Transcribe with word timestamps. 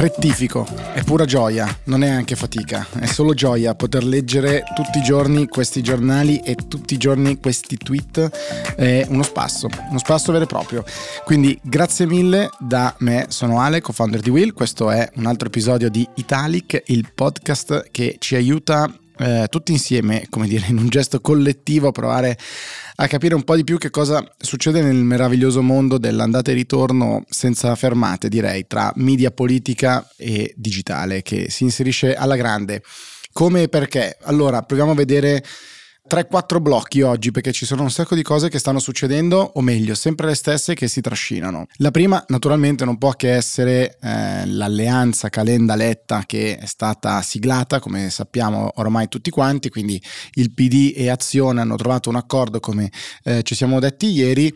Rettifico, 0.00 0.66
è 0.94 1.04
pura 1.04 1.26
gioia, 1.26 1.68
non 1.84 2.02
è 2.02 2.08
anche 2.08 2.34
fatica, 2.34 2.86
è 2.98 3.04
solo 3.04 3.34
gioia 3.34 3.74
poter 3.74 4.02
leggere 4.02 4.62
tutti 4.74 4.96
i 4.96 5.02
giorni 5.02 5.46
questi 5.46 5.82
giornali 5.82 6.38
e 6.38 6.54
tutti 6.54 6.94
i 6.94 6.96
giorni 6.96 7.38
questi 7.38 7.76
tweet, 7.76 8.74
è 8.76 9.04
uno 9.10 9.22
spasso, 9.22 9.68
uno 9.90 9.98
spasso 9.98 10.32
vero 10.32 10.44
e 10.44 10.46
proprio. 10.46 10.84
Quindi 11.22 11.60
grazie 11.62 12.06
mille 12.06 12.48
da 12.58 12.94
me, 13.00 13.26
sono 13.28 13.60
Ale, 13.60 13.82
co-founder 13.82 14.22
di 14.22 14.30
Will, 14.30 14.54
questo 14.54 14.90
è 14.90 15.06
un 15.16 15.26
altro 15.26 15.48
episodio 15.48 15.90
di 15.90 16.08
Italic, 16.14 16.82
il 16.86 17.12
podcast 17.14 17.88
che 17.90 18.16
ci 18.18 18.36
aiuta 18.36 18.90
eh, 19.18 19.48
tutti 19.50 19.72
insieme, 19.72 20.24
come 20.30 20.48
dire, 20.48 20.64
in 20.68 20.78
un 20.78 20.88
gesto 20.88 21.20
collettivo 21.20 21.88
a 21.88 21.92
provare 21.92 22.38
a 23.02 23.06
capire 23.06 23.34
un 23.34 23.44
po' 23.44 23.56
di 23.56 23.64
più 23.64 23.78
che 23.78 23.88
cosa 23.88 24.22
succede 24.36 24.82
nel 24.82 24.96
meraviglioso 24.96 25.62
mondo 25.62 25.96
dell'andata 25.96 26.50
e 26.50 26.54
ritorno 26.54 27.24
senza 27.30 27.74
fermate, 27.74 28.28
direi, 28.28 28.66
tra 28.66 28.92
media 28.96 29.30
politica 29.30 30.06
e 30.18 30.52
digitale, 30.54 31.22
che 31.22 31.48
si 31.48 31.62
inserisce 31.62 32.14
alla 32.14 32.36
grande. 32.36 32.82
Come 33.32 33.62
e 33.62 33.68
perché? 33.70 34.18
Allora, 34.24 34.60
proviamo 34.62 34.90
a 34.90 34.94
vedere 34.94 35.42
3-4 36.10 36.60
blocchi 36.60 37.02
oggi 37.02 37.30
perché 37.30 37.52
ci 37.52 37.64
sono 37.64 37.82
un 37.82 37.90
sacco 37.90 38.16
di 38.16 38.22
cose 38.22 38.48
che 38.48 38.58
stanno 38.58 38.80
succedendo, 38.80 39.52
o 39.54 39.60
meglio, 39.60 39.94
sempre 39.94 40.26
le 40.26 40.34
stesse 40.34 40.74
che 40.74 40.88
si 40.88 41.00
trascinano. 41.00 41.66
La 41.76 41.92
prima, 41.92 42.24
naturalmente, 42.28 42.84
non 42.84 42.98
può 42.98 43.12
che 43.12 43.32
essere 43.32 43.96
eh, 44.00 44.44
l'alleanza 44.46 45.28
Calenda-Letta 45.28 46.24
che 46.26 46.58
è 46.58 46.66
stata 46.66 47.22
siglata, 47.22 47.78
come 47.78 48.10
sappiamo 48.10 48.72
ormai 48.76 49.06
tutti 49.06 49.30
quanti, 49.30 49.68
quindi 49.68 50.02
il 50.32 50.52
PD 50.52 50.94
e 50.96 51.08
Azione 51.10 51.60
hanno 51.60 51.76
trovato 51.76 52.08
un 52.08 52.16
accordo, 52.16 52.58
come 52.58 52.90
eh, 53.22 53.44
ci 53.44 53.54
siamo 53.54 53.78
detti 53.78 54.06
ieri 54.06 54.52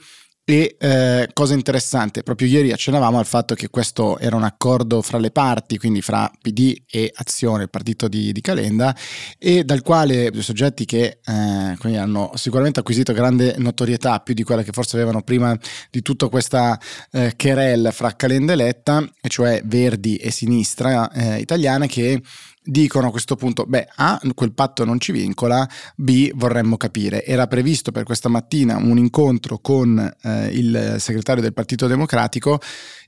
e 0.46 0.76
eh, 0.78 1.30
cosa 1.32 1.54
interessante, 1.54 2.22
proprio 2.22 2.48
ieri 2.48 2.70
accennavamo 2.70 3.18
al 3.18 3.24
fatto 3.24 3.54
che 3.54 3.70
questo 3.70 4.18
era 4.18 4.36
un 4.36 4.42
accordo 4.42 5.00
fra 5.00 5.16
le 5.16 5.30
parti, 5.30 5.78
quindi 5.78 6.02
fra 6.02 6.30
PD 6.40 6.82
e 6.90 7.10
Azione, 7.14 7.62
il 7.62 7.70
partito 7.70 8.08
di, 8.08 8.30
di 8.30 8.40
Calenda, 8.42 8.94
e 9.38 9.64
dal 9.64 9.80
quale 9.80 10.30
due 10.30 10.42
soggetti 10.42 10.84
che 10.84 11.20
eh, 11.24 11.96
hanno 11.96 12.32
sicuramente 12.34 12.80
acquisito 12.80 13.14
grande 13.14 13.54
notorietà, 13.56 14.20
più 14.20 14.34
di 14.34 14.42
quella 14.42 14.62
che 14.62 14.72
forse 14.72 14.96
avevano 14.96 15.22
prima 15.22 15.58
di 15.90 16.02
tutta 16.02 16.28
questa 16.28 16.78
eh, 17.10 17.32
querel 17.38 17.88
fra 17.90 18.14
Calenda 18.14 18.52
e 18.52 18.56
Letta, 18.56 19.02
e 19.22 19.28
cioè 19.28 19.62
Verdi 19.64 20.16
e 20.16 20.30
Sinistra 20.30 21.10
eh, 21.10 21.38
italiana, 21.38 21.86
che 21.86 22.20
dicono 22.64 23.08
a 23.08 23.10
questo 23.10 23.36
punto, 23.36 23.64
beh, 23.66 23.88
A, 23.96 24.20
quel 24.34 24.52
patto 24.52 24.84
non 24.84 24.98
ci 24.98 25.12
vincola, 25.12 25.68
B, 25.94 26.32
vorremmo 26.34 26.76
capire. 26.76 27.24
Era 27.24 27.46
previsto 27.46 27.92
per 27.92 28.04
questa 28.04 28.28
mattina 28.28 28.76
un 28.76 28.98
incontro 28.98 29.58
con 29.58 29.98
eh, 30.22 30.46
il 30.52 30.96
segretario 30.98 31.42
del 31.42 31.52
Partito 31.52 31.86
Democratico 31.86 32.60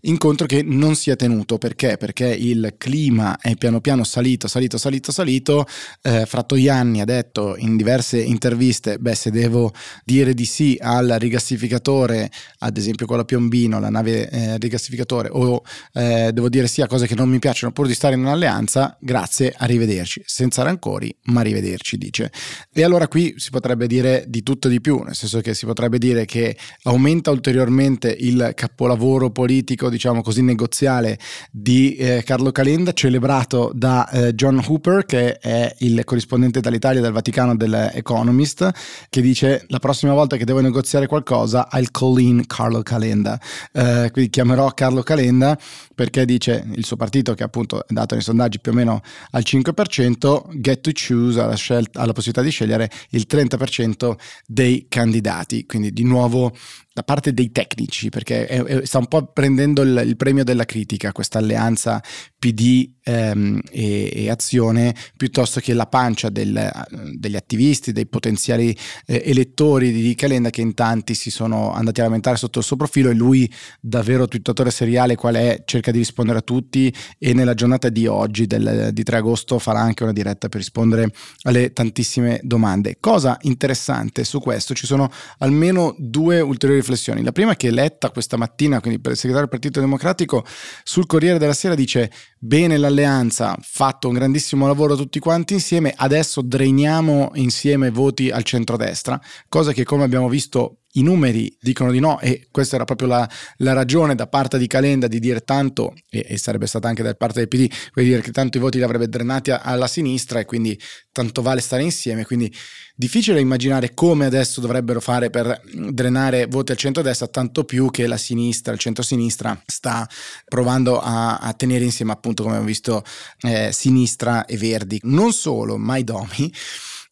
incontro 0.06 0.46
che 0.46 0.62
non 0.62 0.94
si 0.94 1.10
è 1.10 1.16
tenuto 1.16 1.58
perché? 1.58 1.96
Perché 1.96 2.26
il 2.26 2.74
clima 2.78 3.38
è 3.38 3.54
piano 3.56 3.80
piano 3.80 4.04
salito, 4.04 4.48
salito, 4.48 4.78
salito, 4.78 5.12
salito. 5.12 5.66
Eh, 6.02 6.26
Frattoianni 6.26 7.00
ha 7.00 7.04
detto 7.04 7.56
in 7.56 7.76
diverse 7.76 8.20
interviste: 8.20 8.98
beh, 8.98 9.14
se 9.14 9.30
devo 9.30 9.72
dire 10.04 10.34
di 10.34 10.44
sì 10.44 10.78
al 10.80 11.16
rigassificatore, 11.18 12.30
ad 12.58 12.76
esempio 12.76 13.06
con 13.06 13.16
la 13.16 13.24
Piombino, 13.24 13.80
la 13.80 13.90
nave 13.90 14.28
eh, 14.28 14.58
rigassificatore, 14.58 15.28
o 15.30 15.62
eh, 15.92 16.30
devo 16.32 16.48
dire 16.48 16.66
sì 16.66 16.82
a 16.82 16.86
cose 16.86 17.06
che 17.06 17.14
non 17.14 17.28
mi 17.28 17.38
piacciono 17.38 17.72
pur 17.72 17.86
di 17.86 17.94
stare 17.94 18.14
in 18.14 18.20
un'alleanza, 18.20 18.96
grazie, 19.00 19.45
arrivederci. 19.54 20.22
Senza 20.24 20.62
rancori, 20.62 21.14
ma 21.24 21.40
arrivederci, 21.40 21.96
dice. 21.98 22.30
E 22.72 22.82
allora 22.82 23.08
qui 23.08 23.34
si 23.36 23.50
potrebbe 23.50 23.86
dire 23.86 24.24
di 24.28 24.42
tutto 24.42 24.68
e 24.68 24.70
di 24.70 24.80
più, 24.80 25.02
nel 25.02 25.14
senso 25.14 25.40
che 25.40 25.54
si 25.54 25.66
potrebbe 25.66 25.98
dire 25.98 26.24
che 26.24 26.56
aumenta 26.84 27.30
ulteriormente 27.30 28.14
il 28.18 28.52
capolavoro 28.54 29.30
politico 29.30 29.88
diciamo 29.88 30.22
così, 30.22 30.42
negoziale 30.42 31.18
di 31.50 31.96
eh, 31.96 32.22
Carlo 32.24 32.52
Calenda, 32.52 32.92
celebrato 32.92 33.72
da 33.74 34.08
eh, 34.08 34.34
John 34.34 34.62
Hooper, 34.64 35.04
che 35.04 35.38
è 35.38 35.74
il 35.78 36.04
corrispondente 36.04 36.60
dall'Italia 36.60 37.00
del 37.00 37.12
Vaticano 37.12 37.56
dell'Economist, 37.56 38.70
che 39.08 39.20
dice 39.20 39.64
la 39.68 39.78
prossima 39.78 40.12
volta 40.12 40.36
che 40.36 40.44
devo 40.44 40.60
negoziare 40.60 41.06
qualcosa, 41.06 41.68
I'll 41.72 41.90
call 41.90 42.18
in 42.18 42.46
Carlo 42.46 42.82
Calenda. 42.82 43.40
Eh, 43.72 44.10
quindi 44.12 44.30
chiamerò 44.30 44.70
Carlo 44.72 45.02
Calenda 45.02 45.58
perché 45.94 46.24
dice 46.24 46.64
il 46.74 46.84
suo 46.84 46.96
partito, 46.96 47.34
che 47.34 47.42
appunto 47.42 47.86
è 47.86 47.92
dato 47.92 48.14
nei 48.14 48.22
sondaggi 48.22 48.60
più 48.60 48.72
o 48.72 48.74
meno 48.74 49.00
al 49.36 49.42
5%, 49.44 50.58
get 50.60 50.80
to 50.80 50.90
choose, 50.92 51.38
ha 51.38 51.46
la, 51.46 51.56
scelta, 51.56 52.00
ha 52.00 52.06
la 52.06 52.12
possibilità 52.12 52.42
di 52.42 52.50
scegliere 52.50 52.90
il 53.10 53.26
30% 53.28 54.14
dei 54.46 54.86
candidati. 54.88 55.66
Quindi 55.66 55.92
di 55.92 56.04
nuovo 56.04 56.56
da 56.96 57.02
parte 57.02 57.34
dei 57.34 57.52
tecnici, 57.52 58.08
perché 58.08 58.46
è, 58.46 58.62
è, 58.62 58.86
sta 58.86 58.96
un 58.96 59.06
po' 59.06 59.26
prendendo 59.26 59.82
il, 59.82 60.02
il, 60.06 60.16
premio 60.16 60.44
della 60.44 60.64
critica 60.64 61.12
questa 61.12 61.36
alleanza 61.36 62.02
PD 62.38 62.90
ehm, 63.02 63.60
e, 63.70 64.10
e, 64.14 64.30
Azione, 64.30 64.94
piuttosto 65.14 65.60
che 65.60 65.74
la 65.74 65.84
pancia 65.84 66.30
del, 66.30 66.72
degli 67.12 67.36
attivisti, 67.36 67.92
dei 67.92 68.06
potenziali 68.06 68.74
eh, 69.04 69.22
elettori 69.26 69.92
di 69.92 70.14
Calenda 70.14 70.48
che 70.48 70.62
in 70.62 70.72
tanti 70.72 71.12
si 71.12 71.30
sono 71.30 71.74
andati 71.74 72.00
a 72.00 72.04
lamentare 72.04 72.38
sotto 72.38 72.60
il 72.60 72.64
suo 72.64 72.76
profilo 72.76 73.10
e 73.10 73.14
lui, 73.14 73.52
davvero 73.78 74.26
twittatore 74.26 74.70
seriale 74.70 75.16
qual 75.16 75.34
è, 75.34 75.64
cerca 75.66 75.90
di 75.90 75.98
rispondere 75.98 76.38
a 76.38 76.42
tutti 76.42 76.90
e 77.18 77.34
nella 77.34 77.52
giornata 77.52 77.90
di 77.90 78.06
oggi, 78.06 78.46
del, 78.46 78.88
di 78.94 79.02
3 79.02 79.18
agosto, 79.18 79.58
farà 79.58 79.80
anche 79.80 80.02
una 80.02 80.14
diretta 80.14 80.48
per 80.48 80.60
rispondere 80.60 81.12
alle 81.42 81.74
tantissime 81.74 82.40
domande. 82.42 82.96
Cosa 83.00 83.36
interessante 83.42 84.24
su 84.24 84.40
questo, 84.40 84.72
ci 84.72 84.86
sono 84.86 85.10
almeno 85.40 85.94
due 85.98 86.40
ulteriori 86.40 86.84
riflessioni. 86.86 87.22
La 87.22 87.32
prima 87.32 87.52
è 87.52 87.56
che 87.56 87.70
Letta 87.70 88.10
questa 88.10 88.36
mattina, 88.36 88.80
quindi 88.80 89.00
per 89.00 89.12
il 89.12 89.18
segretario 89.18 89.48
del 89.48 89.58
Partito 89.58 89.80
Democratico, 89.80 90.44
sul 90.84 91.06
Corriere 91.06 91.38
della 91.38 91.52
Sera 91.52 91.74
dice 91.74 92.10
bene 92.38 92.78
l'alleanza, 92.78 93.56
fatto 93.60 94.08
un 94.08 94.14
grandissimo 94.14 94.66
lavoro 94.66 94.94
tutti 94.94 95.18
quanti 95.18 95.54
insieme, 95.54 95.92
adesso 95.96 96.40
dreniamo 96.42 97.32
insieme 97.34 97.90
voti 97.90 98.30
al 98.30 98.44
centrodestra, 98.44 99.20
cosa 99.48 99.72
che 99.72 99.84
come 99.84 100.04
abbiamo 100.04 100.28
visto 100.28 100.78
i 100.96 101.02
numeri 101.02 101.56
dicono 101.60 101.90
di 101.90 102.00
no 102.00 102.20
e 102.20 102.48
questa 102.50 102.76
era 102.76 102.84
proprio 102.84 103.08
la, 103.08 103.30
la 103.58 103.72
ragione 103.72 104.14
da 104.14 104.26
parte 104.26 104.58
di 104.58 104.66
Calenda 104.66 105.06
di 105.06 105.18
dire 105.18 105.40
tanto, 105.40 105.94
e, 106.10 106.24
e, 106.28 106.38
sarebbe 106.38 106.66
stata 106.66 106.88
anche 106.88 107.02
da 107.02 107.14
parte 107.14 107.38
del 107.38 107.48
PD, 107.48 107.72
quindi 107.92 108.10
dire 108.10 108.22
che 108.22 108.32
tanto 108.32 108.58
i 108.58 108.60
voti 108.60 108.78
li 108.78 108.84
avrebbe 108.84 109.08
drenati 109.08 109.50
alla 109.50 109.86
sinistra 109.86 110.40
e 110.40 110.44
quindi 110.44 110.78
tanto 111.12 111.42
vale 111.42 111.60
stare 111.60 111.82
insieme, 111.82 112.24
quindi 112.24 112.52
difficile 112.94 113.40
immaginare 113.40 113.94
come 113.94 114.26
adesso 114.26 114.60
dovrebbero 114.60 115.00
fare 115.00 115.30
per 115.30 115.60
drenare 115.90 116.46
voti 116.46 116.72
al 116.72 116.78
centro-destra, 116.78 117.28
tanto 117.28 117.64
più 117.64 117.90
che 117.90 118.06
la 118.06 118.16
sinistra, 118.16 118.72
il 118.72 118.78
centro-sinistra 118.78 119.60
sta 119.66 120.08
provando 120.46 121.00
a, 121.00 121.38
a 121.38 121.52
tenere 121.52 121.84
insieme 121.84 122.12
appunto 122.12 122.42
come 122.42 122.54
abbiamo 122.54 122.70
visto 122.70 123.02
eh, 123.42 123.70
sinistra 123.72 124.44
e 124.44 124.56
verdi. 124.56 124.98
Non 125.04 125.32
solo, 125.32 125.76
mai 125.76 126.04
domi 126.04 126.52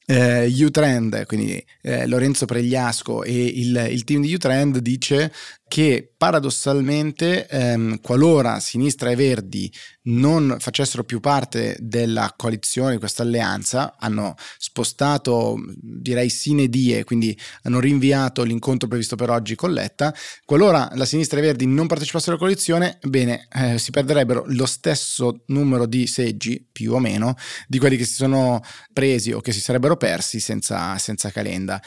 eh, 0.06 0.46
U-Trend, 0.46 1.26
quindi 1.26 1.64
eh, 1.82 2.06
Lorenzo 2.06 2.44
Pregliasco 2.44 3.22
e 3.22 3.32
il, 3.32 3.88
il 3.90 4.04
team 4.04 4.22
di 4.22 4.34
U-Trend 4.34 4.78
dice 4.78 5.32
che 5.66 6.12
paradossalmente 6.16 7.48
ehm, 7.48 8.00
qualora 8.00 8.60
Sinistra 8.60 9.10
e 9.10 9.16
Verdi 9.16 9.72
non 10.02 10.56
facessero 10.60 11.02
più 11.02 11.18
parte 11.18 11.76
della 11.80 12.32
coalizione, 12.36 12.98
questa 12.98 13.22
alleanza, 13.22 13.96
hanno 13.98 14.34
spostato 14.58 15.56
direi 15.80 16.28
sine 16.28 16.68
die, 16.68 17.02
quindi 17.04 17.36
hanno 17.62 17.80
rinviato 17.80 18.42
l'incontro 18.42 18.86
previsto 18.86 19.16
per 19.16 19.30
oggi 19.30 19.54
con 19.54 19.72
Letta, 19.72 20.14
qualora 20.44 20.90
la 20.94 21.06
Sinistra 21.06 21.38
e 21.38 21.42
Verdi 21.42 21.66
non 21.66 21.86
partecipassero 21.86 22.32
alla 22.32 22.40
coalizione, 22.40 22.98
bene, 23.02 23.48
eh, 23.52 23.78
si 23.78 23.90
perderebbero 23.90 24.44
lo 24.46 24.66
stesso 24.66 25.42
numero 25.46 25.86
di 25.86 26.06
seggi, 26.06 26.64
più 26.70 26.92
o 26.92 26.98
meno, 26.98 27.34
di 27.66 27.78
quelli 27.78 27.96
che 27.96 28.04
si 28.04 28.14
sono 28.14 28.62
presi 28.92 29.32
o 29.32 29.40
che 29.40 29.50
si 29.52 29.60
sarebbero 29.60 29.93
persi 29.96 30.40
senza, 30.40 30.96
senza 30.98 31.30
Calenda 31.30 31.80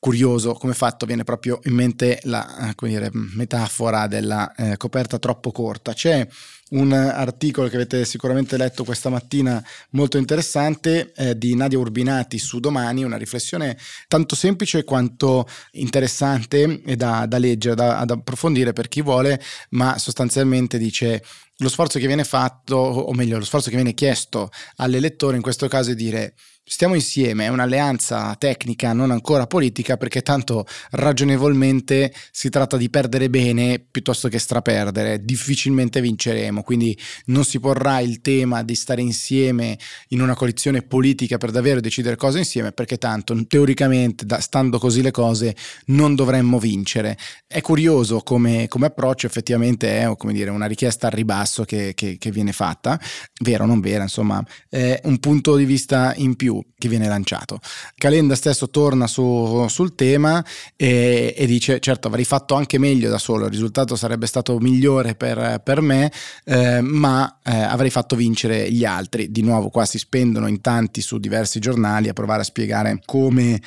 curioso 0.00 0.54
come 0.54 0.72
fatto 0.72 1.04
viene 1.04 1.24
proprio 1.24 1.60
in 1.64 1.74
mente 1.74 2.20
la 2.22 2.70
eh, 2.70 2.88
dire, 2.88 3.10
metafora 3.12 4.06
della 4.06 4.52
eh, 4.54 4.76
coperta 4.78 5.18
troppo 5.18 5.52
corta. 5.52 5.92
C'è 5.92 6.26
un 6.70 6.92
articolo 6.92 7.68
che 7.68 7.76
avete 7.76 8.04
sicuramente 8.06 8.56
letto 8.56 8.82
questa 8.82 9.10
mattina 9.10 9.62
molto 9.90 10.16
interessante 10.16 11.12
eh, 11.14 11.36
di 11.36 11.54
Nadia 11.54 11.78
Urbinati 11.78 12.38
su 12.38 12.60
Domani, 12.60 13.04
una 13.04 13.18
riflessione 13.18 13.76
tanto 14.08 14.34
semplice 14.34 14.84
quanto 14.84 15.46
interessante 15.72 16.80
e 16.82 16.96
da, 16.96 17.26
da 17.26 17.36
leggere, 17.38 17.74
da, 17.74 17.98
ad 17.98 18.10
approfondire 18.10 18.72
per 18.72 18.88
chi 18.88 19.02
vuole, 19.02 19.40
ma 19.70 19.98
sostanzialmente 19.98 20.78
dice 20.78 21.22
lo 21.58 21.68
sforzo 21.68 21.98
che 21.98 22.06
viene 22.06 22.24
fatto, 22.24 22.76
o 22.76 23.12
meglio 23.12 23.36
lo 23.36 23.44
sforzo 23.44 23.68
che 23.68 23.76
viene 23.76 23.92
chiesto 23.92 24.50
all'elettore 24.76 25.36
in 25.36 25.42
questo 25.42 25.68
caso 25.68 25.90
è 25.90 25.94
dire 25.94 26.34
stiamo 26.62 26.94
insieme, 26.94 27.46
è 27.46 27.48
un'alleanza 27.48 28.34
tecnica, 28.38 28.92
non 28.92 29.10
ancora 29.10 29.46
politica, 29.46 29.96
perché 29.96 30.22
tanto 30.22 30.66
ragionevolmente 30.90 32.12
si 32.30 32.48
tratta 32.48 32.76
di 32.76 32.88
perdere 32.88 33.28
bene 33.28 33.80
piuttosto 33.80 34.28
che 34.28 34.38
straperdere, 34.38 35.24
difficilmente 35.24 36.00
vinceremo, 36.00 36.62
quindi 36.62 36.96
non 37.26 37.44
si 37.44 37.58
porrà 37.58 38.00
il 38.00 38.20
tema 38.20 38.62
di 38.62 38.74
stare 38.74 39.02
insieme 39.02 39.78
in 40.08 40.20
una 40.20 40.34
coalizione 40.34 40.82
politica 40.82 41.38
per 41.38 41.50
davvero 41.50 41.80
decidere 41.80 42.16
cose 42.16 42.38
insieme, 42.38 42.72
perché 42.72 42.98
tanto 42.98 43.34
teoricamente, 43.46 44.24
stando 44.40 44.78
così 44.78 45.02
le 45.02 45.10
cose, 45.10 45.56
non 45.86 46.14
dovremmo 46.14 46.58
vincere. 46.58 47.18
È 47.46 47.60
curioso 47.60 48.20
come, 48.20 48.68
come 48.68 48.86
approccio, 48.86 49.26
effettivamente 49.26 50.00
è 50.00 50.16
come 50.16 50.32
dire, 50.32 50.50
una 50.50 50.66
richiesta 50.66 51.08
al 51.08 51.12
ribasso 51.12 51.64
che, 51.64 51.94
che, 51.94 52.16
che 52.16 52.30
viene 52.30 52.52
fatta, 52.52 53.00
vero 53.40 53.64
o 53.64 53.66
non 53.66 53.80
vera, 53.80 54.04
insomma, 54.04 54.44
è 54.68 55.00
un 55.04 55.18
punto 55.18 55.56
di 55.56 55.64
vista 55.64 56.14
in 56.16 56.36
più 56.36 56.59
che 56.78 56.88
viene 56.88 57.08
lanciato. 57.08 57.60
Calenda 57.96 58.34
stesso 58.34 58.70
torna 58.70 59.06
su, 59.06 59.66
sul 59.68 59.94
tema 59.94 60.44
e, 60.76 61.34
e, 61.36 61.46
dice 61.46 61.80
certo 61.80 62.08
avrei 62.08 62.24
fatto 62.24 62.54
anche 62.54 62.78
meglio 62.78 63.10
da 63.10 63.18
solo, 63.18 63.44
il 63.44 63.50
risultato 63.50 63.96
sarebbe 63.96 64.26
stato 64.26 64.58
migliore 64.58 65.14
per, 65.14 65.60
per 65.62 65.80
me, 65.80 66.12
eh, 66.44 66.80
ma 66.80 67.38
eh, 67.42 67.50
avrei 67.52 67.90
fatto 67.90 68.16
vincere 68.16 68.70
gli 68.70 68.84
altri. 68.84 69.30
Di 69.30 69.42
nuovo 69.42 69.68
qua 69.68 69.84
si 69.84 69.98
spendono 69.98 70.46
in 70.46 70.60
tanti 70.60 71.00
su 71.00 71.18
diversi 71.18 71.58
giornali 71.58 72.08
a 72.08 72.12
provare 72.12 72.42
a 72.42 72.44
spiegare 72.44 73.00
come 73.04 73.60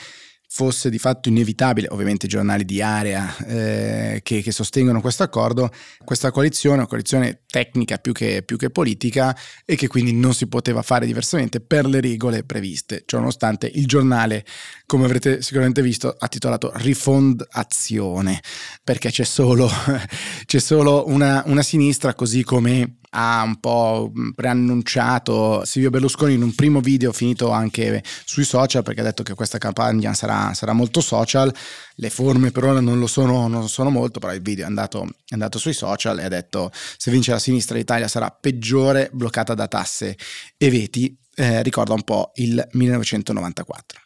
fosse 0.56 0.92
di 0.92 1.00
fatto 1.00 1.30
inevitabile, 1.30 1.88
ovviamente 1.90 2.28
i 2.28 2.30
giornali 2.30 2.64
di 2.64 2.80
area 2.80 3.36
eh, 3.38 4.20
che, 4.22 4.44
che, 4.44 4.52
sostengono 4.52 5.02
questo 5.02 5.24
accordo, 5.24 5.72
questa 6.06 6.30
coalizione, 6.30 6.78
una 6.78 6.86
coalizione 6.86 7.42
tecnica 7.48 7.98
più 7.98 8.12
che, 8.12 8.44
più 8.46 8.56
che, 8.56 8.70
politica 8.70 9.36
e 9.66 9.76
che 9.76 9.88
quindi 9.88 10.14
non 10.14 10.36
si 10.36 10.46
poteva 10.46 10.84
fare 10.84 11.08
diversamente 11.08 11.60
per 11.60 11.88
le 11.88 12.00
regole 12.02 12.44
previste, 12.44 13.02
cioè 13.08 13.20
nonostante 13.20 13.66
il 13.74 13.88
giornale, 13.88 14.46
come 14.86 15.06
avrete 15.06 15.42
sicuramente 15.42 15.82
visto, 15.82 16.16
ha 16.16 16.28
titolato 16.28 16.72
Refond 16.76 17.44
Azione, 17.50 18.40
perché 18.84 19.10
c'è 19.10 19.24
solo, 19.24 19.68
c'è 20.46 20.60
solo 20.60 21.06
una, 21.08 21.42
una 21.48 21.64
sinistra 21.64 22.14
così 22.14 22.44
come 22.44 22.98
ha 23.16 23.44
un 23.44 23.60
po' 23.60 24.12
preannunciato 24.36 25.64
Silvio 25.66 25.90
Berlusconi 25.90 26.34
in 26.34 26.42
un 26.42 26.54
primo 26.56 26.82
video 26.82 27.12
finito 27.12 27.52
anche 27.52 28.04
sui 28.26 28.44
social 28.44 28.84
perché 28.84 29.02
ha 29.02 29.04
detto 29.04 29.24
che 29.24 29.36
questa 29.36 29.58
campagna 29.58 30.14
sarà, 30.14 30.54
sarà 30.54 30.74
molto 30.74 31.00
social, 31.00 31.54
le 31.96 32.10
forme 32.10 32.52
per 32.52 32.64
ora 32.66 32.80
non 32.80 33.00
lo 33.00 33.08
sono, 33.08 33.48
non 33.48 33.70
sono 33.70 33.90
molto, 33.90 34.20
però 34.20 34.34
il 34.34 34.42
video 34.42 34.66
è 34.66 34.68
andato, 34.68 35.04
è 35.28 35.34
andato 35.34 35.60
sui 35.60 35.74
social 35.74 36.20
e 36.20 36.24
ha 36.24 36.30
detto 36.30 36.72
se 36.74 37.12
vince 37.12 37.32
la 37.32 37.40
sinistra 37.40 37.78
l'Italia 37.78 38.08
sarà 38.08 38.30
peggiore, 38.30 39.10
bloccata 39.14 39.54
da 39.54 39.68
tasse 39.68 40.18
e 40.58 40.70
veti, 40.70 41.16
eh, 41.36 41.62
ricorda 41.62 41.94
un 41.94 42.04
po' 42.04 42.32
il 42.36 42.68
1994. 42.72 44.03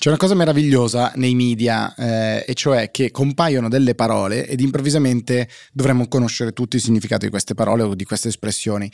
C'è 0.00 0.08
una 0.08 0.16
cosa 0.16 0.34
meravigliosa 0.34 1.12
nei 1.16 1.34
media, 1.34 1.94
eh, 1.94 2.42
e 2.48 2.54
cioè 2.54 2.90
che 2.90 3.10
compaiono 3.10 3.68
delle 3.68 3.94
parole 3.94 4.46
ed 4.46 4.60
improvvisamente 4.60 5.46
dovremmo 5.74 6.08
conoscere 6.08 6.54
tutti 6.54 6.76
il 6.76 6.82
significato 6.82 7.26
di 7.26 7.30
queste 7.30 7.52
parole 7.52 7.82
o 7.82 7.94
di 7.94 8.06
queste 8.06 8.28
espressioni. 8.28 8.90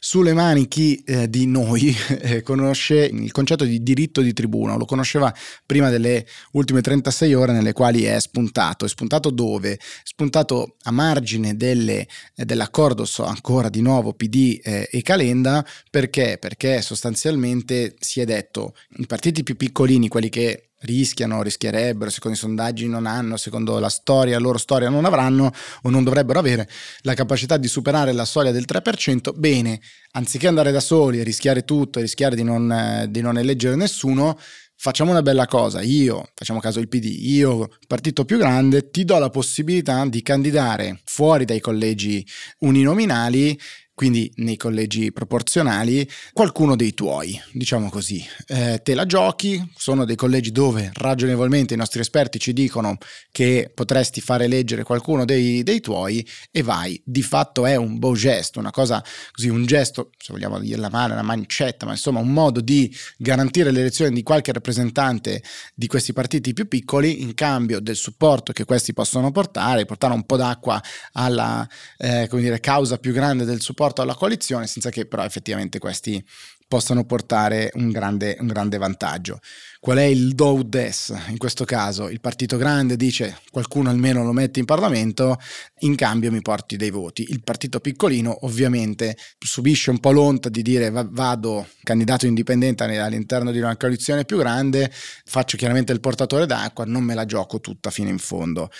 Sulle 0.00 0.32
mani 0.32 0.68
chi 0.68 1.02
eh, 1.04 1.28
di 1.28 1.46
noi 1.46 1.94
eh, 2.20 2.42
conosce 2.42 3.04
il 3.04 3.32
concetto 3.32 3.64
di 3.64 3.82
diritto 3.82 4.20
di 4.20 4.32
tribuna, 4.32 4.76
lo 4.76 4.84
conosceva 4.84 5.34
prima 5.66 5.90
delle 5.90 6.26
ultime 6.52 6.80
36 6.80 7.34
ore 7.34 7.52
nelle 7.52 7.72
quali 7.72 8.04
è 8.04 8.18
spuntato. 8.20 8.84
È 8.84 8.88
spuntato 8.88 9.30
dove? 9.30 9.72
È 9.72 9.78
spuntato 10.02 10.76
a 10.82 10.90
margine 10.90 11.56
delle, 11.56 12.06
eh, 12.34 12.44
dell'accordo 12.44 13.04
so, 13.04 13.24
ancora 13.24 13.68
di 13.68 13.80
nuovo 13.80 14.12
PD 14.12 14.60
eh, 14.62 14.88
e 14.90 15.02
Calenda, 15.02 15.66
perché? 15.90 16.38
Perché 16.38 16.80
sostanzialmente 16.82 17.96
si 17.98 18.20
è 18.20 18.24
detto 18.24 18.74
i 18.98 19.06
partiti 19.06 19.42
più 19.42 19.56
piccolini, 19.56 20.08
quelli 20.08 20.28
che 20.28 20.67
rischiano, 20.80 21.42
rischierebbero, 21.42 22.10
secondo 22.10 22.36
i 22.36 22.40
sondaggi 22.40 22.86
non 22.86 23.06
hanno, 23.06 23.36
secondo 23.36 23.78
la 23.78 23.88
storia, 23.88 24.34
la 24.34 24.42
loro 24.42 24.58
storia 24.58 24.88
non 24.88 25.04
avranno 25.04 25.52
o 25.82 25.90
non 25.90 26.04
dovrebbero 26.04 26.38
avere 26.38 26.68
la 27.02 27.14
capacità 27.14 27.56
di 27.56 27.68
superare 27.68 28.12
la 28.12 28.24
soglia 28.24 28.52
del 28.52 28.64
3%, 28.66 29.34
bene, 29.34 29.80
anziché 30.12 30.46
andare 30.46 30.72
da 30.72 30.80
soli 30.80 31.20
e 31.20 31.22
rischiare 31.22 31.64
tutto 31.64 32.00
rischiare 32.00 32.36
di 32.36 32.42
non, 32.42 32.70
eh, 32.70 33.06
di 33.10 33.20
non 33.20 33.38
eleggere 33.38 33.76
nessuno, 33.76 34.38
facciamo 34.76 35.10
una 35.10 35.22
bella 35.22 35.46
cosa, 35.46 35.82
io, 35.82 36.30
facciamo 36.34 36.60
caso 36.60 36.78
il 36.78 36.88
PD, 36.88 37.04
io, 37.04 37.68
partito 37.86 38.24
più 38.24 38.38
grande, 38.38 38.90
ti 38.90 39.04
do 39.04 39.18
la 39.18 39.30
possibilità 39.30 40.04
di 40.06 40.22
candidare 40.22 41.00
fuori 41.04 41.44
dai 41.44 41.60
collegi 41.60 42.24
uninominali 42.60 43.58
quindi 43.98 44.30
nei 44.36 44.56
collegi 44.56 45.10
proporzionali, 45.10 46.08
qualcuno 46.32 46.76
dei 46.76 46.94
tuoi, 46.94 47.36
diciamo 47.50 47.90
così. 47.90 48.24
Eh, 48.46 48.80
te 48.80 48.94
la 48.94 49.06
giochi, 49.06 49.60
sono 49.74 50.04
dei 50.04 50.14
collegi 50.14 50.52
dove 50.52 50.92
ragionevolmente 50.94 51.74
i 51.74 51.76
nostri 51.76 51.98
esperti 51.98 52.38
ci 52.38 52.52
dicono 52.52 52.96
che 53.32 53.72
potresti 53.74 54.20
fare 54.20 54.44
eleggere 54.44 54.84
qualcuno 54.84 55.24
dei, 55.24 55.64
dei 55.64 55.80
tuoi 55.80 56.24
e 56.52 56.62
vai. 56.62 57.02
Di 57.04 57.24
fatto 57.24 57.66
è 57.66 57.74
un 57.74 57.98
beau 57.98 58.14
gesto, 58.14 58.60
una 58.60 58.70
cosa 58.70 59.02
così, 59.32 59.48
un 59.48 59.66
gesto, 59.66 60.12
se 60.16 60.32
vogliamo 60.32 60.60
dirla 60.60 60.90
male, 60.90 61.14
una 61.14 61.22
mancetta, 61.22 61.84
ma 61.84 61.90
insomma 61.90 62.20
un 62.20 62.32
modo 62.32 62.60
di 62.60 62.96
garantire 63.16 63.72
l'elezione 63.72 64.12
di 64.12 64.22
qualche 64.22 64.52
rappresentante 64.52 65.42
di 65.74 65.88
questi 65.88 66.12
partiti 66.12 66.52
più 66.52 66.68
piccoli 66.68 67.22
in 67.22 67.34
cambio 67.34 67.80
del 67.80 67.96
supporto 67.96 68.52
che 68.52 68.64
questi 68.64 68.92
possono 68.92 69.32
portare, 69.32 69.86
portare 69.86 70.14
un 70.14 70.24
po' 70.24 70.36
d'acqua 70.36 70.80
alla 71.14 71.68
eh, 71.96 72.28
dire, 72.30 72.60
causa 72.60 72.98
più 72.98 73.12
grande 73.12 73.44
del 73.44 73.60
supporto 73.60 73.86
supporto 73.88 74.02
alla 74.02 74.14
coalizione 74.14 74.66
senza 74.66 74.90
che 74.90 75.06
però 75.06 75.24
effettivamente 75.24 75.78
questi 75.78 76.22
possano 76.68 77.04
portare 77.04 77.70
un 77.74 77.90
grande, 77.90 78.36
un 78.40 78.46
grande 78.46 78.76
vantaggio. 78.76 79.40
Qual 79.80 79.96
è 79.96 80.02
il 80.02 80.34
do 80.34 80.62
des 80.62 81.14
in 81.28 81.38
questo 81.38 81.64
caso? 81.64 82.10
Il 82.10 82.20
partito 82.20 82.58
grande 82.58 82.96
dice 82.96 83.38
qualcuno 83.50 83.88
almeno 83.88 84.22
lo 84.22 84.32
metti 84.32 84.58
in 84.58 84.66
Parlamento, 84.66 85.38
in 85.80 85.94
cambio 85.94 86.30
mi 86.30 86.42
porti 86.42 86.76
dei 86.76 86.90
voti. 86.90 87.26
Il 87.30 87.42
partito 87.42 87.80
piccolino 87.80 88.44
ovviamente 88.44 89.16
subisce 89.38 89.88
un 89.90 89.98
po' 89.98 90.10
l'onta 90.10 90.50
di 90.50 90.60
dire 90.60 90.90
vado 90.90 91.66
candidato 91.82 92.26
indipendente 92.26 92.84
all'interno 92.84 93.50
di 93.50 93.58
una 93.58 93.76
coalizione 93.78 94.26
più 94.26 94.36
grande, 94.36 94.92
faccio 94.92 95.56
chiaramente 95.56 95.92
il 95.92 96.00
portatore 96.00 96.44
d'acqua, 96.44 96.84
non 96.84 97.02
me 97.02 97.14
la 97.14 97.24
gioco 97.24 97.60
tutta 97.60 97.88
fino 97.88 98.10
in 98.10 98.18
fondo. 98.18 98.70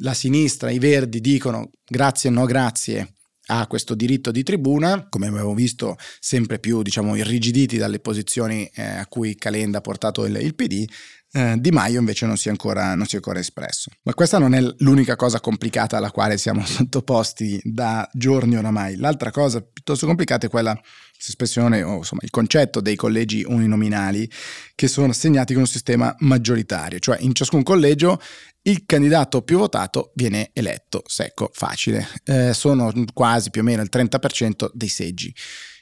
La 0.00 0.12
sinistra, 0.12 0.70
i 0.70 0.78
verdi 0.78 1.20
dicono 1.22 1.70
grazie, 1.86 2.28
no 2.28 2.44
grazie, 2.44 3.14
ha 3.50 3.66
questo 3.66 3.94
diritto 3.94 4.30
di 4.30 4.42
tribuna, 4.42 5.06
come 5.08 5.28
abbiamo 5.28 5.54
visto 5.54 5.96
sempre 6.20 6.58
più 6.58 6.82
diciamo, 6.82 7.16
irrigiditi 7.16 7.76
dalle 7.76 7.98
posizioni 7.98 8.68
eh, 8.74 8.82
a 8.82 9.06
cui 9.06 9.34
Calenda 9.36 9.78
ha 9.78 9.82
portato 9.82 10.24
il, 10.24 10.36
il 10.36 10.54
PD, 10.54 10.84
eh, 11.32 11.56
Di 11.58 11.70
Maio 11.70 11.98
invece 11.98 12.26
non 12.26 12.36
si, 12.36 12.48
è 12.48 12.50
ancora, 12.50 12.94
non 12.94 13.06
si, 13.06 13.14
è 13.14 13.16
ancora, 13.16 13.38
espresso. 13.38 13.90
Ma 14.02 14.14
questa 14.14 14.38
non 14.38 14.54
è 14.54 14.60
l'unica 14.78 15.16
cosa 15.16 15.40
complicata 15.40 15.96
alla 15.96 16.10
quale 16.10 16.38
siamo 16.38 16.64
sottoposti 16.66 17.60
da 17.62 18.08
giorni 18.12 18.56
oramai. 18.56 18.96
L'altra 18.96 19.30
cosa 19.30 19.60
piuttosto 19.60 20.06
complicata 20.06 20.46
è 20.46 20.50
quella, 20.50 20.78
l'espressione 21.18 21.82
o 21.82 21.96
insomma 21.96 22.22
il 22.24 22.30
concetto 22.30 22.80
dei 22.80 22.96
collegi 22.96 23.44
uninominali 23.46 24.30
che 24.74 24.88
sono 24.88 25.10
assegnati 25.10 25.52
con 25.52 25.62
un 25.62 25.68
sistema 25.68 26.14
maggioritario, 26.20 26.98
cioè 26.98 27.18
in 27.20 27.34
ciascun 27.34 27.62
collegio 27.62 28.20
il 28.62 28.84
candidato 28.86 29.42
più 29.42 29.58
votato 29.58 30.12
viene 30.14 30.50
eletto, 30.52 31.02
secco, 31.06 31.50
facile. 31.52 32.06
Eh, 32.24 32.52
sono 32.52 32.92
quasi 33.12 33.50
più 33.50 33.60
o 33.62 33.64
meno 33.64 33.82
il 33.82 33.88
30% 33.92 34.70
dei 34.72 34.88
seggi. 34.88 35.34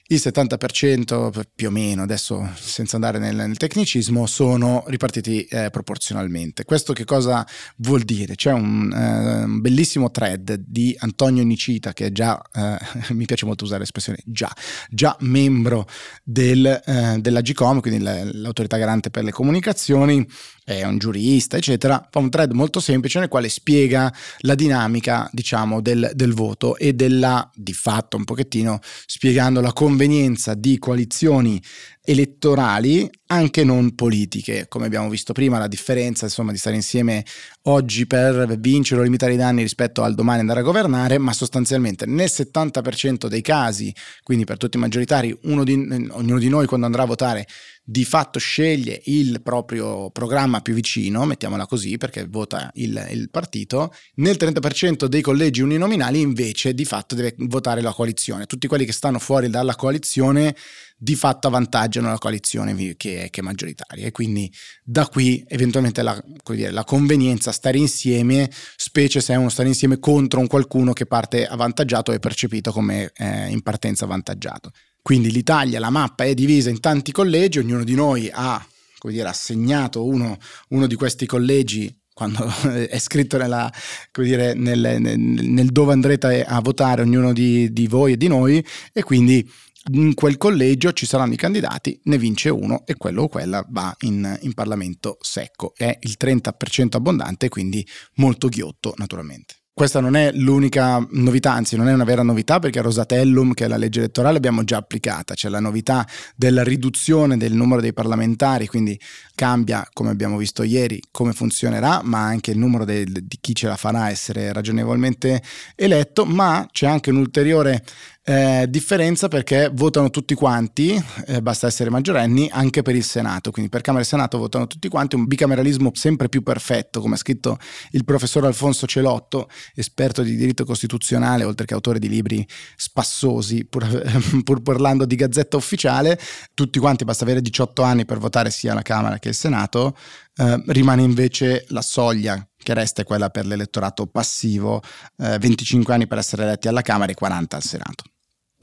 Il 0.09 0.21
70% 0.23 1.43
più 1.53 1.67
o 1.67 1.71
meno, 1.73 2.03
adesso 2.05 2.49
senza 2.55 2.95
andare 2.95 3.19
nel, 3.19 3.35
nel 3.35 3.57
tecnicismo, 3.57 4.27
sono 4.27 4.85
ripartiti 4.87 5.43
eh, 5.43 5.69
proporzionalmente. 5.71 6.65
Questo 6.65 6.93
che 6.93 7.05
cosa 7.05 7.45
vuol 7.79 8.03
dire? 8.03 8.37
C'è 8.37 8.53
un, 8.53 8.93
eh, 8.93 9.43
un 9.43 9.61
bellissimo 9.61 10.13
thread 10.13 10.63
di 10.65 10.95
Antonio 11.01 11.43
Nicita, 11.43 11.93
che 11.93 12.07
è 12.07 12.13
già, 12.13 12.41
eh, 12.55 12.79
mi 13.15 13.25
piace 13.25 13.47
molto 13.47 13.65
usare 13.65 13.81
l'espressione 13.81 14.19
già, 14.25 14.49
già 14.89 15.17
membro 15.23 15.89
del, 16.23 16.67
eh, 16.87 17.17
della 17.19 17.41
GCOM, 17.41 17.81
quindi 17.81 18.01
l'autorità 18.01 18.77
garante 18.77 19.11
per 19.11 19.25
le 19.25 19.33
comunicazioni, 19.33 20.25
è 20.67 20.83
un 20.85 20.99
giurista, 20.99 21.57
eccetera, 21.57 22.09
fa 22.11 22.19
un 22.19 22.29
thread 22.29 22.51
molto 22.51 22.81
semplice 22.81 23.21
nel 23.21 23.29
quale 23.29 23.49
spiega 23.49 24.13
la 24.39 24.57
dinamica, 24.57 25.29
diciamo, 25.33 25.81
del, 25.81 26.11
del 26.15 26.35
voto 26.35 26.77
e 26.77 26.93
della, 26.93 27.49
di 27.55 27.73
fatto 27.73 28.17
un 28.17 28.25
pochettino, 28.25 28.81
spiegando 29.07 29.61
la 29.61 29.73
convenienza 29.97 30.53
di 30.53 30.79
coalizioni 30.79 31.61
elettorali 32.07 33.11
anche 33.29 33.65
non 33.65 33.95
politiche, 33.97 34.67
come 34.69 34.87
abbiamo 34.87 35.09
visto 35.09 35.33
prima, 35.33 35.59
la 35.59 35.67
differenza 35.67 36.27
insomma 36.27 36.53
di 36.53 36.59
stare 36.59 36.77
insieme 36.77 37.25
oggi 37.63 38.07
per 38.07 38.57
vincere 38.59 39.01
o 39.01 39.05
limitare 39.05 39.35
i 39.35 39.37
danni 39.37 39.63
rispetto 39.63 40.05
al 40.05 40.15
domani 40.15 40.41
andare 40.41 40.61
a 40.61 40.63
governare, 40.63 41.19
ma 41.19 41.33
sostanzialmente 41.33 42.07
nel 42.07 42.29
70% 42.31 43.27
dei 43.27 43.43
casi, 43.43 43.93
quindi 44.23 44.45
per 44.45 44.57
tutti 44.57 44.77
i 44.77 44.81
maggioritari, 44.81 45.37
di, 45.41 45.73
ognuno 46.11 46.39
di 46.39 46.49
noi 46.49 46.67
quando 46.67 46.87
andrà 46.87 47.03
a 47.03 47.07
votare 47.07 47.47
di 47.89 48.05
fatto 48.05 48.39
sceglie 48.39 49.01
il 49.07 49.41
proprio 49.43 50.11
programma 50.11 50.61
più 50.61 50.75
vicino, 50.75 51.25
mettiamola 51.25 51.67
così 51.67 51.97
perché 51.99 52.27
vota 52.29 52.71
il, 52.75 53.07
il 53.11 53.31
partito, 53.31 53.93
nel 54.17 54.37
30% 54.39 55.07
dei 55.07 55.21
collegi 55.21 55.63
uninominali 55.63 56.21
invece 56.21 56.75
di 56.75 56.85
fatto 56.85 57.15
deve 57.17 57.35
votare 57.39 57.81
la 57.81 57.93
coalizione. 57.93 58.47
Tutti 58.47 58.67
quelli 58.67 58.85
che 58.85 58.93
stanno 58.93 59.19
fuori 59.19 59.49
dalla 59.49 59.75
coalizione 59.75 60.55
di 60.99 61.15
fatto 61.15 61.49
avvantaggiano 61.49 62.09
la 62.09 62.19
coalizione 62.19 62.75
che, 62.75 63.29
che 63.31 63.41
è 63.41 63.43
maggioritaria 63.43 64.07
e 64.07 64.13
quindi 64.13 64.51
da 64.83 65.07
qui 65.07 65.45
eventualmente 65.47 66.03
la, 66.03 66.23
dire, 66.51 66.71
la 66.71 66.85
convenienza 66.85 67.53
stare 67.53 67.77
insieme, 67.77 68.51
specie 68.77 69.21
se 69.21 69.35
è 69.35 69.37
uno 69.37 69.51
stare 69.51 69.69
insieme 69.69 69.99
contro 69.99 70.41
un 70.41 70.47
qualcuno 70.47 70.93
che 70.93 71.07
parte 71.07 71.47
avvantaggiato 71.47 72.13
e 72.13 72.19
percepito 72.19 72.73
come 72.73 73.13
eh, 73.17 73.51
in 73.51 73.61
partenza 73.63 74.05
avvantaggiato. 74.05 74.71
Quindi 75.03 75.31
l'Italia, 75.31 75.79
la 75.79 75.91
mappa 75.91 76.25
è 76.25 76.35
divisa 76.35 76.71
in 76.71 76.81
tanti 76.81 77.13
collegi, 77.13 77.59
ognuno 77.59 77.85
di 77.85 77.95
noi 77.95 78.29
ha 78.33 78.67
come 78.99 79.13
dire, 79.13 79.29
assegnato 79.29 80.05
uno, 80.05 80.37
uno 80.71 80.87
di 80.87 80.95
questi 80.95 81.27
collegi 81.27 81.95
quando 82.17 82.51
è 82.89 82.99
scritto 82.99 83.37
nella, 83.37 83.71
dire, 84.13 84.55
nel, 84.55 84.97
nel, 84.99 85.19
nel, 85.19 85.71
dove 85.71 85.93
andrete 85.93 86.45
a 86.45 86.61
votare 86.61 87.03
ognuno 87.03 87.35
di, 87.35 87.71
di 87.75 87.87
voi 87.87 88.15
e 88.15 88.17
di 88.17 88.27
noi 88.27 88.65
e 88.91 89.03
quindi 89.03 89.47
in 89.93 90.15
quel 90.15 90.37
collegio 90.37 90.93
ci 90.93 91.07
saranno 91.07 91.35
i 91.35 91.37
candidati, 91.37 91.99
ne 92.05 92.19
vince 92.19 92.49
uno 92.49 92.85
e 92.87 92.97
quello 92.97 93.23
o 93.23 93.29
quella 93.29 93.65
va 93.69 93.95
in, 94.01 94.39
in 94.43 94.55
Parlamento 94.55 95.19
secco. 95.21 95.73
È 95.77 95.97
il 96.01 96.17
30% 96.19 96.97
abbondante, 96.97 97.49
quindi 97.49 97.87
molto 98.15 98.49
ghiotto 98.49 98.95
naturalmente. 98.97 99.55
Questa 99.77 100.01
non 100.01 100.17
è 100.17 100.33
l'unica 100.33 101.07
novità, 101.11 101.53
anzi 101.53 101.77
non 101.77 101.87
è 101.87 101.93
una 101.93 102.05
vera 102.05 102.23
novità 102.23 102.59
perché 102.59 102.81
Rosatellum, 102.81 103.53
che 103.53 103.67
è 103.67 103.69
la 103.69 103.77
legge 103.77 103.99
elettorale, 103.99 104.33
l'abbiamo 104.33 104.65
già 104.65 104.79
applicata, 104.79 105.35
c'è 105.35 105.51
la 105.51 105.61
novità 105.61 106.09
della 106.35 106.65
riduzione 106.65 107.37
del 107.37 107.53
numero 107.53 107.83
dei 107.83 107.93
parlamentari, 107.93 108.69
quindi 108.69 108.99
cambia, 109.35 109.87
come 109.93 110.09
abbiamo 110.09 110.39
visto 110.39 110.63
ieri, 110.63 110.99
come 111.11 111.35
funzionerà, 111.35 112.01
ma 112.03 112.21
anche 112.21 112.53
il 112.53 112.59
numero 112.59 112.87
de- 112.87 113.05
di 113.05 113.37
chi 113.39 113.55
ce 113.55 113.67
la 113.67 113.77
farà 113.77 114.09
essere 114.09 114.51
ragionevolmente 114.51 115.43
eletto, 115.75 116.25
ma 116.25 116.67
c'è 116.73 116.87
anche 116.87 117.11
un'ulteriore 117.11 117.85
eh, 118.29 118.67
differenza 118.69 119.29
perché 119.29 119.71
votano 119.73 120.11
tutti 120.11 120.35
quanti, 120.35 121.01
eh, 121.27 121.41
basta 121.41 121.69
essere 121.69 121.91
maggiorenni, 121.91 122.51
anche 122.53 122.83
per 122.83 122.97
il 122.97 123.05
Senato. 123.05 123.53
Quindi 123.53 123.71
per 123.71 123.83
Camera 123.83 124.03
e 124.03 124.07
Senato 124.07 124.37
votano 124.37 124.67
tutti 124.67 124.89
quanti, 124.89 125.15
un 125.15 125.27
bicameralismo 125.27 125.93
sempre 125.95 126.29
più 126.29 126.43
perfetto, 126.43 127.01
come 127.01 127.15
ha 127.15 127.19
scritto 127.19 127.57
il 127.93 128.05
professor 128.05 128.45
Alfonso 128.45 128.85
Celotto, 128.89 129.49
esperto 129.77 130.23
di 130.23 130.35
diritto 130.35 130.65
costituzionale, 130.65 131.45
oltre 131.45 131.67
che 131.67 131.75
autore 131.75 132.01
di 132.01 132.09
libri 132.09 132.45
spassosi, 132.75 133.65
pur, 133.65 133.87
pur 134.43 134.61
parlando 134.61 135.05
di 135.05 135.15
gazzetta 135.15 135.57
ufficiale. 135.57 136.19
Tutti 136.53 136.81
quanti, 136.81 137.05
basta 137.05 137.23
avere 137.23 137.41
18 137.41 137.83
anni 137.83 138.05
per 138.07 138.19
votare 138.19 138.51
sia 138.51 138.75
la 138.75 138.83
Camera 138.83 139.21
che 139.21 139.29
il 139.29 139.37
Senato. 139.37 139.97
Eh, 140.35 140.65
rimane 140.67 141.03
invece 141.03 141.65
la 141.69 141.81
soglia 141.81 142.45
che 142.57 142.75
resta 142.75 143.05
quella 143.05 143.31
per 143.31 143.47
l'elettorato 143.47 144.09
passivo, 144.09 144.83
eh, 145.19 145.39
25 145.39 145.95
anni 145.95 146.09
per 146.09 146.19
essere 146.19 146.43
eletti 146.43 146.67
alla 146.67 146.83
Camera 146.83 147.13
e 147.13 147.15
40 147.15 147.55
al 147.55 147.63
Senato. 147.63 148.03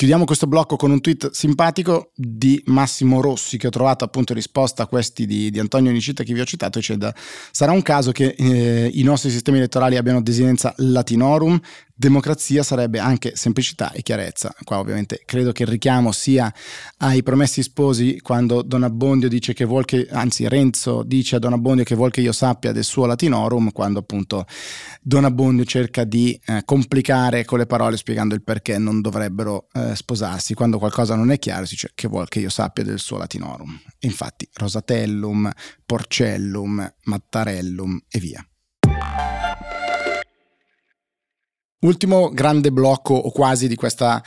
Chiudiamo 0.04 0.28
questo 0.28 0.48
blocco 0.48 0.76
con 0.76 0.92
un 0.92 1.00
tweet 1.00 1.32
simpatico 1.32 2.12
di 2.14 2.62
Massimo 2.66 3.22
Rossi 3.22 3.58
che 3.58 3.68
ho 3.68 3.70
trovato 3.70 4.04
appunto 4.04 4.34
risposta 4.34 4.84
a 4.84 4.88
questi 4.88 5.26
di, 5.26 5.50
di 5.50 5.60
Antonio 5.60 5.92
Nicita 5.92 6.24
che 6.24 6.34
vi 6.34 6.42
ho 6.42 6.46
citato, 6.46 6.82
cioè 6.82 6.98
sarà 7.52 7.72
un 7.72 7.82
caso 7.82 8.12
che 8.12 8.36
eh, 8.38 8.92
i 8.94 9.02
nostri 9.04 9.30
sistemi 9.30 9.60
elettorali 9.60 9.96
abbiano 9.96 10.22
desinenza 10.22 10.74
latinorum, 10.76 11.58
Democrazia 12.04 12.64
sarebbe 12.64 13.00
anche 13.00 13.32
semplicità 13.34 13.94
e 13.94 14.02
chiarezza. 14.02 14.54
Qua 14.66 14.80
ovviamente 14.80 15.22
credo 15.24 15.54
che 15.54 15.64
il 15.64 15.70
richiamo 15.70 16.12
sia 16.12 16.54
ai 16.98 17.24
promessi 17.24 17.64
sposi 17.64 18.20
quando 18.20 18.62
Don 18.62 18.84
Abbondio 18.84 19.30
dice 19.30 19.54
che 19.54 19.64
vuol 19.64 19.86
che, 19.86 20.10
anzi 20.12 20.46
Renzo 20.50 21.04
dice 21.04 21.38
a 21.38 21.40
Don 21.40 21.54
Abbondio 21.54 21.86
che 21.86 21.96
vuol 21.96 22.12
che 22.12 22.20
io 22.20 22.34
sappia 22.34 22.74
del 22.74 22.84
suo 22.84 23.06
latinorum, 23.06 23.72
quando 23.72 24.00
appunto 24.00 24.46
Don 25.02 25.24
Abbondio 25.24 25.64
cerca 25.64 26.04
di 26.04 26.38
eh, 26.46 26.64
complicare 26.66 27.46
con 27.46 27.60
le 27.60 27.68
parole 27.68 27.96
spiegando 27.96 28.36
il 28.36 28.44
perché 28.44 28.78
non 28.78 29.00
dovrebbero 29.00 29.68
eh, 29.72 29.96
sposarsi. 29.96 30.56
Quando 30.56 30.80
qualcosa 30.80 31.16
non 31.16 31.32
è 31.32 31.40
chiaro 31.40 31.64
si 31.64 31.76
dice 31.76 31.92
che 31.96 32.10
vuol 32.10 32.28
che 32.28 32.40
io 32.40 32.50
sappia 32.50 32.84
del 32.84 33.00
suo 33.00 33.18
latinorum. 33.18 33.80
Infatti 34.00 34.46
Rosatellum, 34.52 35.50
Porcellum, 35.86 36.96
Mattarellum 37.04 37.98
e 38.10 38.20
via. 38.20 38.46
Ultimo 41.84 42.30
grande 42.30 42.72
blocco 42.72 43.14
o 43.14 43.30
quasi 43.32 43.68
di 43.68 43.76
questa 43.76 44.24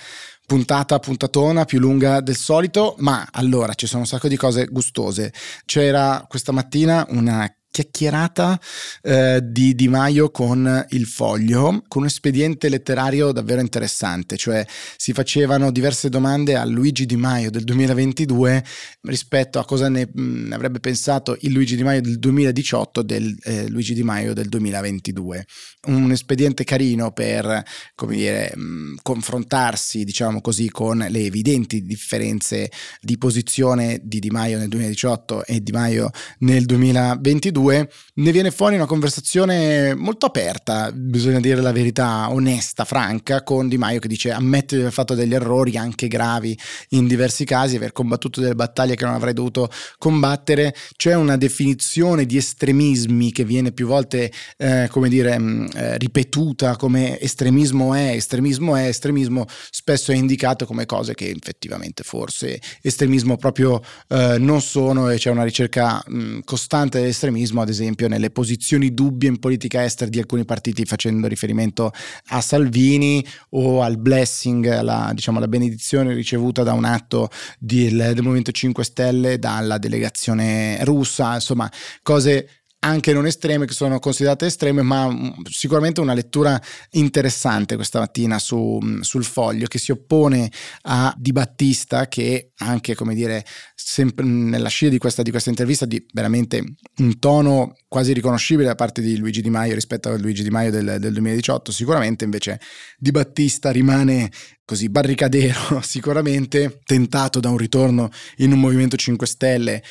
puntata, 0.46 0.98
puntatona 0.98 1.64
più 1.64 1.78
lunga 1.78 2.20
del 2.20 2.36
solito, 2.36 2.94
ma 2.98 3.26
allora 3.32 3.72
ci 3.74 3.86
sono 3.86 4.02
un 4.02 4.06
sacco 4.06 4.28
di 4.28 4.36
cose 4.36 4.66
gustose. 4.66 5.32
C'era 5.64 6.24
questa 6.28 6.52
mattina 6.52 7.06
una 7.08 7.50
chiacchierata 7.76 8.58
eh, 9.02 9.40
di 9.44 9.74
Di 9.74 9.88
Maio 9.88 10.30
con 10.30 10.86
il 10.90 11.04
foglio, 11.04 11.82
con 11.88 12.02
un 12.02 12.08
espediente 12.08 12.70
letterario 12.70 13.32
davvero 13.32 13.60
interessante, 13.60 14.38
cioè 14.38 14.64
si 14.96 15.12
facevano 15.12 15.70
diverse 15.70 16.08
domande 16.08 16.56
a 16.56 16.64
Luigi 16.64 17.04
Di 17.04 17.16
Maio 17.16 17.50
del 17.50 17.64
2022 17.64 18.64
rispetto 19.02 19.58
a 19.58 19.66
cosa 19.66 19.90
ne, 19.90 20.08
mh, 20.10 20.22
mm, 20.22 20.52
avrebbe 20.52 20.80
pensato 20.80 21.36
il 21.40 21.52
Luigi 21.52 21.76
Di 21.76 21.82
Maio 21.82 22.00
del 22.00 22.18
2018 22.18 23.02
del 23.02 23.36
eh, 23.42 23.68
Luigi 23.68 23.92
Di 23.92 24.02
Maio 24.02 24.32
del 24.32 24.48
2022. 24.48 25.44
Un 25.88 26.10
espediente 26.12 26.64
carino 26.64 27.12
per, 27.12 27.62
come 27.94 28.16
dire, 28.16 28.52
mh, 28.54 28.62
mm, 28.62 28.94
confrontarsi, 29.02 30.04
diciamo 30.04 30.40
così, 30.40 30.70
con 30.70 31.04
le 31.06 31.20
evidenti 31.20 31.82
differenze 31.82 32.70
di 33.02 33.18
posizione 33.18 34.00
di 34.02 34.18
Di 34.18 34.30
Maio 34.30 34.56
nel 34.56 34.68
2018 34.68 35.44
e 35.44 35.60
Di 35.60 35.72
Maio 35.72 36.10
nel 36.38 36.64
2022 36.64 37.65
due 37.66 37.88
ne 38.14 38.32
viene 38.32 38.50
fuori 38.50 38.76
una 38.76 38.86
conversazione 38.86 39.94
molto 39.94 40.26
aperta, 40.26 40.90
bisogna 40.92 41.40
dire 41.40 41.60
la 41.60 41.72
verità, 41.72 42.30
onesta, 42.30 42.84
franca, 42.84 43.42
con 43.42 43.68
Di 43.68 43.76
Maio 43.76 43.98
che 43.98 44.08
dice 44.08 44.30
ammette 44.30 44.76
di 44.76 44.80
aver 44.82 44.92
fatto 44.92 45.14
degli 45.14 45.34
errori 45.34 45.76
anche 45.76 46.06
gravi 46.08 46.58
in 46.90 47.06
diversi 47.06 47.44
casi, 47.44 47.76
aver 47.76 47.92
combattuto 47.92 48.40
delle 48.40 48.54
battaglie 48.54 48.94
che 48.94 49.04
non 49.04 49.14
avrei 49.14 49.34
dovuto 49.34 49.68
combattere. 49.98 50.74
C'è 50.96 51.14
una 51.14 51.36
definizione 51.36 52.24
di 52.24 52.36
estremismi 52.36 53.32
che 53.32 53.44
viene 53.44 53.72
più 53.72 53.86
volte, 53.86 54.32
eh, 54.56 54.88
come 54.90 55.08
dire, 55.08 55.38
mh, 55.38 55.70
eh, 55.74 55.98
ripetuta 55.98 56.76
come 56.76 57.18
estremismo 57.20 57.94
è, 57.94 58.12
estremismo 58.12 58.76
è, 58.76 58.86
estremismo 58.86 59.44
spesso 59.70 60.12
è 60.12 60.14
indicato 60.14 60.64
come 60.66 60.86
cose 60.86 61.14
che 61.14 61.28
effettivamente 61.28 62.02
forse 62.02 62.60
estremismo 62.80 63.36
proprio 63.36 63.82
eh, 64.08 64.36
non 64.38 64.60
sono 64.60 65.10
e 65.10 65.18
c'è 65.18 65.30
una 65.30 65.44
ricerca 65.44 66.02
mh, 66.06 66.40
costante 66.44 67.00
dell'estremismo 67.00 67.45
ad 67.54 67.68
esempio, 67.68 68.08
nelle 68.08 68.30
posizioni 68.30 68.94
dubbie 68.94 69.28
in 69.28 69.38
politica 69.38 69.84
estera 69.84 70.10
di 70.10 70.18
alcuni 70.18 70.44
partiti, 70.44 70.84
facendo 70.84 71.26
riferimento 71.26 71.92
a 72.28 72.40
Salvini 72.40 73.24
o 73.50 73.82
al 73.82 73.98
blessing, 73.98 74.66
alla, 74.66 75.10
diciamo, 75.14 75.38
alla 75.38 75.48
benedizione 75.48 76.14
ricevuta 76.14 76.62
da 76.62 76.72
un 76.72 76.84
atto 76.84 77.28
del, 77.58 77.96
del 77.96 78.22
Movimento 78.22 78.52
5 78.52 78.84
Stelle 78.84 79.38
dalla 79.38 79.78
delegazione 79.78 80.82
russa, 80.84 81.34
insomma, 81.34 81.70
cose 82.02 82.48
anche 82.86 83.12
non 83.12 83.26
estreme, 83.26 83.66
che 83.66 83.74
sono 83.74 83.98
considerate 83.98 84.46
estreme, 84.46 84.82
ma 84.82 85.08
mm, 85.08 85.42
sicuramente 85.50 86.00
una 86.00 86.14
lettura 86.14 86.60
interessante 86.90 87.74
questa 87.74 87.98
mattina 87.98 88.38
su, 88.38 88.78
mm, 88.82 89.00
sul 89.00 89.24
foglio 89.24 89.66
che 89.66 89.78
si 89.78 89.90
oppone 89.90 90.50
a 90.82 91.12
Di 91.18 91.32
Battista, 91.32 92.06
che 92.06 92.52
anche, 92.58 92.94
come 92.94 93.14
dire, 93.14 93.44
sempre 93.74 94.24
nella 94.24 94.68
scia 94.68 94.88
di 94.88 94.98
questa, 94.98 95.22
di 95.22 95.30
questa 95.30 95.50
intervista, 95.50 95.84
di 95.84 96.04
veramente 96.12 96.62
un 96.98 97.18
tono 97.18 97.76
quasi 97.88 98.12
riconoscibile 98.12 98.68
da 98.68 98.74
parte 98.76 99.02
di 99.02 99.16
Luigi 99.16 99.42
Di 99.42 99.50
Maio 99.50 99.74
rispetto 99.74 100.08
a 100.08 100.16
Luigi 100.16 100.44
Di 100.44 100.50
Maio 100.50 100.70
del, 100.70 100.96
del 101.00 101.12
2018, 101.12 101.72
sicuramente 101.72 102.24
invece 102.24 102.60
Di 102.96 103.10
Battista 103.10 103.70
rimane 103.70 104.30
così 104.64 104.88
barricadero, 104.88 105.80
sicuramente 105.82 106.80
tentato 106.84 107.40
da 107.40 107.48
un 107.48 107.56
ritorno 107.56 108.10
in 108.36 108.52
un 108.52 108.60
Movimento 108.60 108.96
5 108.96 109.26
Stelle 109.26 109.82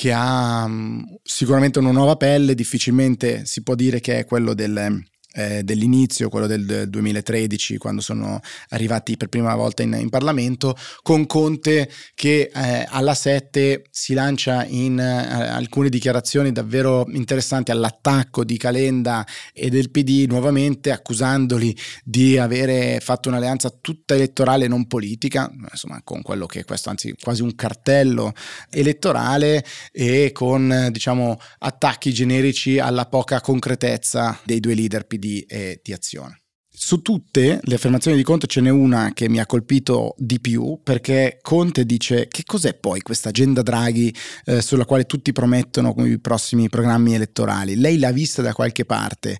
che 0.00 0.12
ha 0.14 0.66
mm, 0.66 1.02
sicuramente 1.22 1.78
una 1.78 1.90
nuova 1.90 2.16
pelle, 2.16 2.54
difficilmente 2.54 3.44
si 3.44 3.62
può 3.62 3.74
dire 3.74 4.00
che 4.00 4.20
è 4.20 4.24
quello 4.24 4.54
del, 4.54 5.04
eh, 5.32 5.62
dell'inizio, 5.62 6.28
quello 6.28 6.46
del 6.46 6.88
2013, 6.88 7.76
quando 7.78 8.00
sono 8.00 8.40
arrivati 8.70 9.16
per 9.16 9.28
prima 9.28 9.54
volta 9.54 9.82
in, 9.82 9.96
in 9.98 10.08
Parlamento, 10.08 10.76
con 11.02 11.26
Conte 11.26 11.90
che 12.14 12.50
eh, 12.52 12.86
alla 12.88 13.14
7 13.14 13.84
si 13.90 14.14
lancia 14.14 14.64
in 14.64 14.98
eh, 14.98 15.02
alcune 15.02 15.88
dichiarazioni 15.88 16.52
davvero 16.52 17.06
interessanti 17.12 17.70
all'attacco 17.70 18.44
di 18.44 18.56
Calenda 18.56 19.26
e 19.52 19.70
del 19.70 19.90
PD 19.90 20.26
nuovamente, 20.28 20.90
accusandoli 20.90 21.76
di 22.04 22.36
avere 22.36 22.98
fatto 23.00 23.28
un'alleanza 23.28 23.72
tutta 23.80 24.14
elettorale 24.14 24.66
non 24.66 24.86
politica, 24.86 25.50
insomma 25.70 26.00
con 26.02 26.22
quello 26.22 26.46
che 26.46 26.60
è 26.60 26.64
questo, 26.64 26.90
anzi 26.90 27.14
quasi 27.20 27.42
un 27.42 27.54
cartello 27.54 28.32
elettorale 28.70 29.64
e 29.92 30.30
con 30.32 30.88
diciamo 30.90 31.38
attacchi 31.58 32.12
generici 32.12 32.78
alla 32.78 33.06
poca 33.06 33.40
concretezza 33.40 34.38
dei 34.44 34.60
due 34.60 34.74
leader 34.74 35.06
PD 35.06 35.19
di, 35.20 35.42
eh, 35.42 35.78
di 35.80 35.92
azione. 35.92 36.39
Su 36.82 37.02
tutte 37.02 37.60
le 37.62 37.74
affermazioni 37.74 38.16
di 38.16 38.22
Conte 38.22 38.46
ce 38.46 38.62
n'è 38.62 38.70
una 38.70 39.12
che 39.12 39.28
mi 39.28 39.38
ha 39.38 39.44
colpito 39.44 40.14
di 40.16 40.40
più 40.40 40.80
perché 40.82 41.38
Conte 41.42 41.84
dice 41.84 42.26
che 42.26 42.42
cos'è 42.44 42.72
poi 42.72 43.02
questa 43.02 43.28
agenda 43.28 43.60
Draghi 43.60 44.12
eh, 44.46 44.62
sulla 44.62 44.86
quale 44.86 45.04
tutti 45.04 45.30
promettono 45.30 45.94
i 46.06 46.18
prossimi 46.18 46.70
programmi 46.70 47.14
elettorali. 47.14 47.76
Lei 47.76 47.98
l'ha 47.98 48.10
vista 48.12 48.40
da 48.40 48.54
qualche 48.54 48.86
parte, 48.86 49.38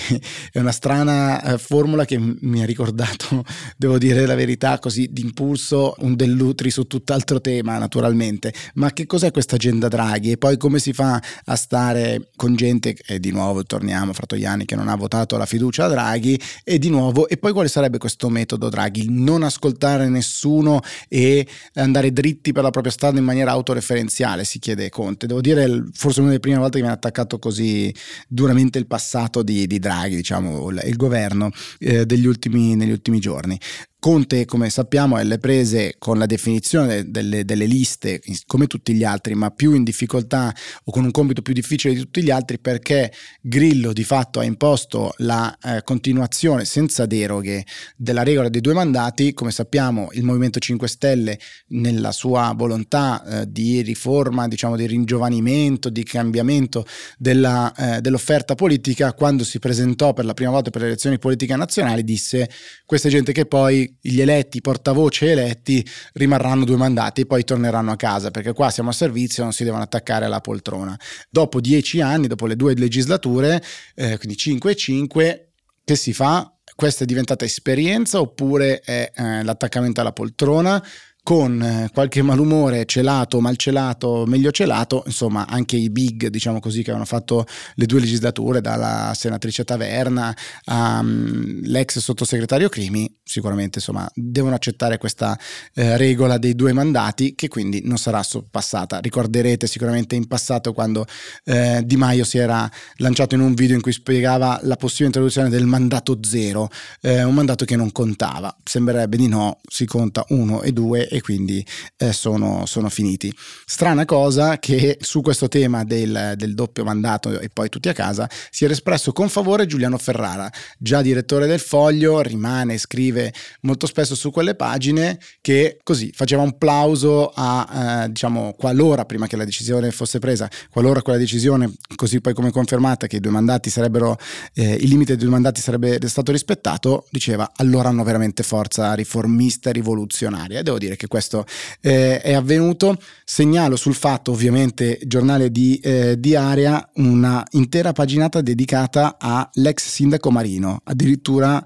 è 0.50 0.58
una 0.58 0.72
strana 0.72 1.42
eh, 1.42 1.58
formula 1.58 2.06
che 2.06 2.18
mi 2.18 2.62
ha 2.62 2.64
ricordato, 2.64 3.44
devo 3.76 3.98
dire 3.98 4.24
la 4.24 4.34
verità, 4.34 4.78
così 4.78 5.08
d'impulso 5.12 5.94
un 5.98 6.16
dell'utri 6.16 6.70
su 6.70 6.86
tutt'altro 6.86 7.42
tema 7.42 7.76
naturalmente, 7.76 8.52
ma 8.74 8.94
che 8.94 9.04
cos'è 9.04 9.30
questa 9.30 9.56
agenda 9.56 9.88
Draghi 9.88 10.30
e 10.30 10.38
poi 10.38 10.56
come 10.56 10.78
si 10.78 10.94
fa 10.94 11.22
a 11.44 11.54
stare 11.54 12.30
con 12.34 12.56
gente, 12.56 12.96
e 13.06 13.20
di 13.20 13.30
nuovo 13.30 13.62
torniamo 13.62 14.14
fra 14.14 14.24
Toiani 14.24 14.64
che 14.64 14.74
non 14.74 14.88
ha 14.88 14.96
votato 14.96 15.36
la 15.36 15.46
fiducia 15.46 15.84
a 15.84 15.88
Draghi 15.88 16.40
e 16.64 16.76
di 16.78 16.88
nuovo, 16.90 17.28
e 17.28 17.36
poi 17.36 17.52
quale 17.52 17.68
sarebbe 17.68 17.98
questo 17.98 18.28
metodo 18.28 18.68
Draghi? 18.68 19.06
Non 19.08 19.42
ascoltare 19.42 20.08
nessuno 20.08 20.80
e 21.08 21.46
andare 21.74 22.12
dritti 22.12 22.52
per 22.52 22.62
la 22.62 22.70
propria 22.70 22.92
strada 22.92 23.18
in 23.18 23.24
maniera 23.24 23.50
autoreferenziale, 23.50 24.44
si 24.44 24.58
chiede 24.58 24.88
Conte. 24.88 25.26
Devo 25.26 25.40
dire, 25.40 25.84
forse 25.92 26.20
una 26.20 26.28
delle 26.28 26.40
prime 26.40 26.58
volte 26.58 26.78
che 26.78 26.84
mi 26.84 26.90
ha 26.90 26.94
attaccato 26.94 27.38
così 27.38 27.94
duramente 28.28 28.78
il 28.78 28.86
passato 28.86 29.42
di, 29.42 29.66
di 29.66 29.78
Draghi, 29.78 30.16
diciamo, 30.16 30.70
il, 30.70 30.82
il 30.86 30.96
governo 30.96 31.50
eh, 31.78 32.06
degli 32.06 32.26
ultimi, 32.26 32.76
negli 32.76 32.92
ultimi 32.92 33.18
giorni. 33.20 33.58
Conte, 34.00 34.44
come 34.44 34.70
sappiamo, 34.70 35.16
è 35.16 35.22
alle 35.22 35.38
prese 35.38 35.96
con 35.98 36.18
la 36.18 36.26
definizione 36.26 37.10
delle, 37.10 37.44
delle, 37.44 37.66
liste, 37.66 38.22
come 38.46 38.68
tutti 38.68 38.94
gli 38.94 39.02
altri, 39.02 39.34
ma 39.34 39.50
più 39.50 39.74
in 39.74 39.82
difficoltà 39.82 40.54
o 40.84 40.92
con 40.92 41.02
un 41.02 41.10
compito 41.10 41.42
più 41.42 41.52
difficile 41.52 41.94
di 41.94 41.98
tutti 41.98 42.22
gli 42.22 42.30
altri, 42.30 42.60
perché 42.60 43.12
Grillo 43.40 43.92
di 43.92 44.04
fatto 44.04 44.38
ha 44.38 44.44
imposto 44.44 45.14
la 45.16 45.52
eh, 45.60 45.82
continuazione 45.82 46.64
senza 46.64 47.06
deroghe 47.06 47.66
della 47.96 48.22
regola 48.22 48.48
dei 48.48 48.60
due 48.60 48.72
mandati. 48.72 49.34
Come 49.34 49.50
sappiamo, 49.50 50.10
il 50.12 50.22
Movimento 50.22 50.60
5 50.60 50.86
Stelle, 50.86 51.36
nella 51.70 52.12
sua 52.12 52.54
volontà 52.56 53.24
eh, 53.24 53.50
di 53.50 53.82
riforma, 53.82 54.46
diciamo 54.46 54.76
di 54.76 54.86
ringiovanimento, 54.86 55.90
di 55.90 56.04
cambiamento 56.04 56.86
della, 57.18 57.74
eh, 57.74 58.00
dell'offerta 58.00 58.54
politica, 58.54 59.12
quando 59.12 59.42
si 59.42 59.58
presentò 59.58 60.12
per 60.12 60.24
la 60.24 60.34
prima 60.34 60.52
volta 60.52 60.70
per 60.70 60.82
le 60.82 60.86
elezioni 60.86 61.18
politiche 61.18 61.56
nazionali, 61.56 62.04
disse 62.04 62.48
questa 62.86 63.08
gente 63.08 63.32
che 63.32 63.44
poi 63.44 63.86
gli 64.00 64.20
eletti, 64.20 64.58
i 64.58 64.60
portavoce 64.60 65.30
eletti, 65.30 65.86
rimarranno 66.14 66.64
due 66.64 66.76
mandati 66.76 67.22
e 67.22 67.26
poi 67.26 67.44
torneranno 67.44 67.92
a 67.92 67.96
casa, 67.96 68.30
perché 68.30 68.52
qua 68.52 68.70
siamo 68.70 68.90
a 68.90 68.92
servizio 68.92 69.42
e 69.42 69.44
non 69.44 69.52
si 69.52 69.64
devono 69.64 69.82
attaccare 69.82 70.24
alla 70.24 70.40
poltrona. 70.40 70.98
Dopo 71.30 71.60
dieci 71.60 72.00
anni, 72.00 72.26
dopo 72.26 72.46
le 72.46 72.56
due 72.56 72.74
legislature, 72.74 73.62
eh, 73.94 74.16
quindi 74.18 74.36
5 74.36 74.70
e 74.70 74.74
5, 74.74 75.48
che 75.84 75.96
si 75.96 76.12
fa? 76.12 76.52
Questa 76.74 77.02
è 77.04 77.06
diventata 77.06 77.44
esperienza 77.44 78.20
oppure 78.20 78.80
è 78.80 79.10
eh, 79.14 79.42
l'attaccamento 79.42 80.00
alla 80.00 80.12
poltrona? 80.12 80.84
Con 81.28 81.60
eh, 81.60 81.90
qualche 81.92 82.22
malumore 82.22 82.86
celato, 82.86 83.38
malcelato, 83.42 84.24
meglio 84.26 84.50
celato, 84.50 85.02
insomma 85.04 85.46
anche 85.46 85.76
i 85.76 85.90
big, 85.90 86.28
diciamo 86.28 86.58
così, 86.58 86.78
che 86.78 86.88
avevano 86.88 87.04
fatto 87.04 87.44
le 87.74 87.84
due 87.84 88.00
legislature, 88.00 88.62
dalla 88.62 89.12
senatrice 89.14 89.62
Taverna 89.62 90.34
all'ex 90.64 91.96
um, 91.96 92.00
sottosegretario 92.00 92.70
Crimi, 92.70 93.14
sicuramente 93.22 93.76
insomma 93.76 94.10
devono 94.14 94.54
accettare 94.54 94.96
questa 94.96 95.38
eh, 95.74 95.98
regola 95.98 96.38
dei 96.38 96.54
due 96.54 96.72
mandati 96.72 97.34
che 97.34 97.48
quindi 97.48 97.82
non 97.84 97.98
sarà 97.98 98.22
sorpassata. 98.22 98.98
Ricorderete 99.00 99.66
sicuramente 99.66 100.14
in 100.14 100.28
passato 100.28 100.72
quando 100.72 101.04
eh, 101.44 101.82
Di 101.84 101.96
Maio 101.98 102.24
si 102.24 102.38
era 102.38 102.66
lanciato 102.96 103.34
in 103.34 103.42
un 103.42 103.52
video 103.52 103.76
in 103.76 103.82
cui 103.82 103.92
spiegava 103.92 104.60
la 104.62 104.76
possibile 104.76 105.08
introduzione 105.08 105.50
del 105.50 105.66
mandato 105.66 106.18
zero, 106.22 106.70
eh, 107.02 107.22
un 107.22 107.34
mandato 107.34 107.66
che 107.66 107.76
non 107.76 107.92
contava. 107.92 108.56
Sembrerebbe 108.64 109.18
di 109.18 109.28
no, 109.28 109.60
si 109.68 109.84
conta 109.84 110.24
uno 110.30 110.62
e 110.62 110.72
due 110.72 111.06
e 111.06 111.17
quindi 111.20 111.64
eh, 111.96 112.12
sono, 112.12 112.64
sono, 112.66 112.88
finiti. 112.88 113.34
Strana 113.64 114.04
cosa 114.04 114.58
che 114.58 114.98
su 115.00 115.20
questo 115.20 115.48
tema 115.48 115.84
del, 115.84 116.34
del, 116.36 116.54
doppio 116.54 116.84
mandato 116.84 117.38
e 117.38 117.48
poi 117.50 117.68
tutti 117.68 117.88
a 117.88 117.92
casa 117.92 118.28
si 118.50 118.64
era 118.64 118.72
espresso 118.72 119.12
con 119.12 119.28
favore 119.28 119.66
Giuliano 119.66 119.98
Ferrara, 119.98 120.50
già 120.78 121.02
direttore 121.02 121.46
del 121.46 121.60
Foglio, 121.60 122.20
rimane, 122.20 122.78
scrive 122.78 123.32
molto 123.62 123.86
spesso 123.86 124.14
su 124.14 124.30
quelle 124.30 124.54
pagine 124.54 125.18
che 125.40 125.78
così 125.82 126.10
faceva 126.14 126.42
un 126.42 126.56
plauso 126.56 127.30
a, 127.34 128.04
eh, 128.04 128.08
diciamo, 128.08 128.54
qualora, 128.56 129.04
prima 129.04 129.26
che 129.26 129.36
la 129.36 129.44
decisione 129.44 129.90
fosse 129.90 130.18
presa, 130.18 130.48
qualora 130.70 131.02
quella 131.02 131.18
decisione, 131.18 131.72
così 131.94 132.20
poi 132.20 132.34
come 132.34 132.50
confermata, 132.50 133.06
che 133.06 133.16
i 133.16 133.20
due 133.20 133.32
mandati 133.32 133.70
sarebbero, 133.70 134.16
eh, 134.54 134.74
il 134.74 134.88
limite 134.88 135.16
dei 135.16 135.24
due 135.24 135.32
mandati 135.32 135.60
sarebbe 135.60 135.98
stato 136.08 136.32
rispettato, 136.32 137.06
diceva 137.10 137.50
allora 137.56 137.88
hanno 137.88 138.04
veramente 138.04 138.42
forza 138.42 138.94
riformista 138.94 139.70
e 139.70 139.72
rivoluzionaria. 139.72 140.60
E 140.60 140.62
devo 140.62 140.78
dire 140.78 140.96
che 140.96 141.07
questo 141.08 141.44
eh, 141.80 142.20
è 142.20 142.32
avvenuto. 142.34 142.96
Segnalo 143.24 143.76
sul 143.76 143.94
fatto, 143.94 144.30
ovviamente, 144.30 144.98
giornale 145.04 145.50
di, 145.50 145.78
eh, 145.82 146.18
di 146.18 146.34
area, 146.36 146.88
una 146.94 147.44
intera 147.50 147.92
paginata 147.92 148.40
dedicata 148.40 149.16
all'ex 149.18 149.86
sindaco 149.88 150.30
Marino. 150.30 150.80
Addirittura 150.84 151.64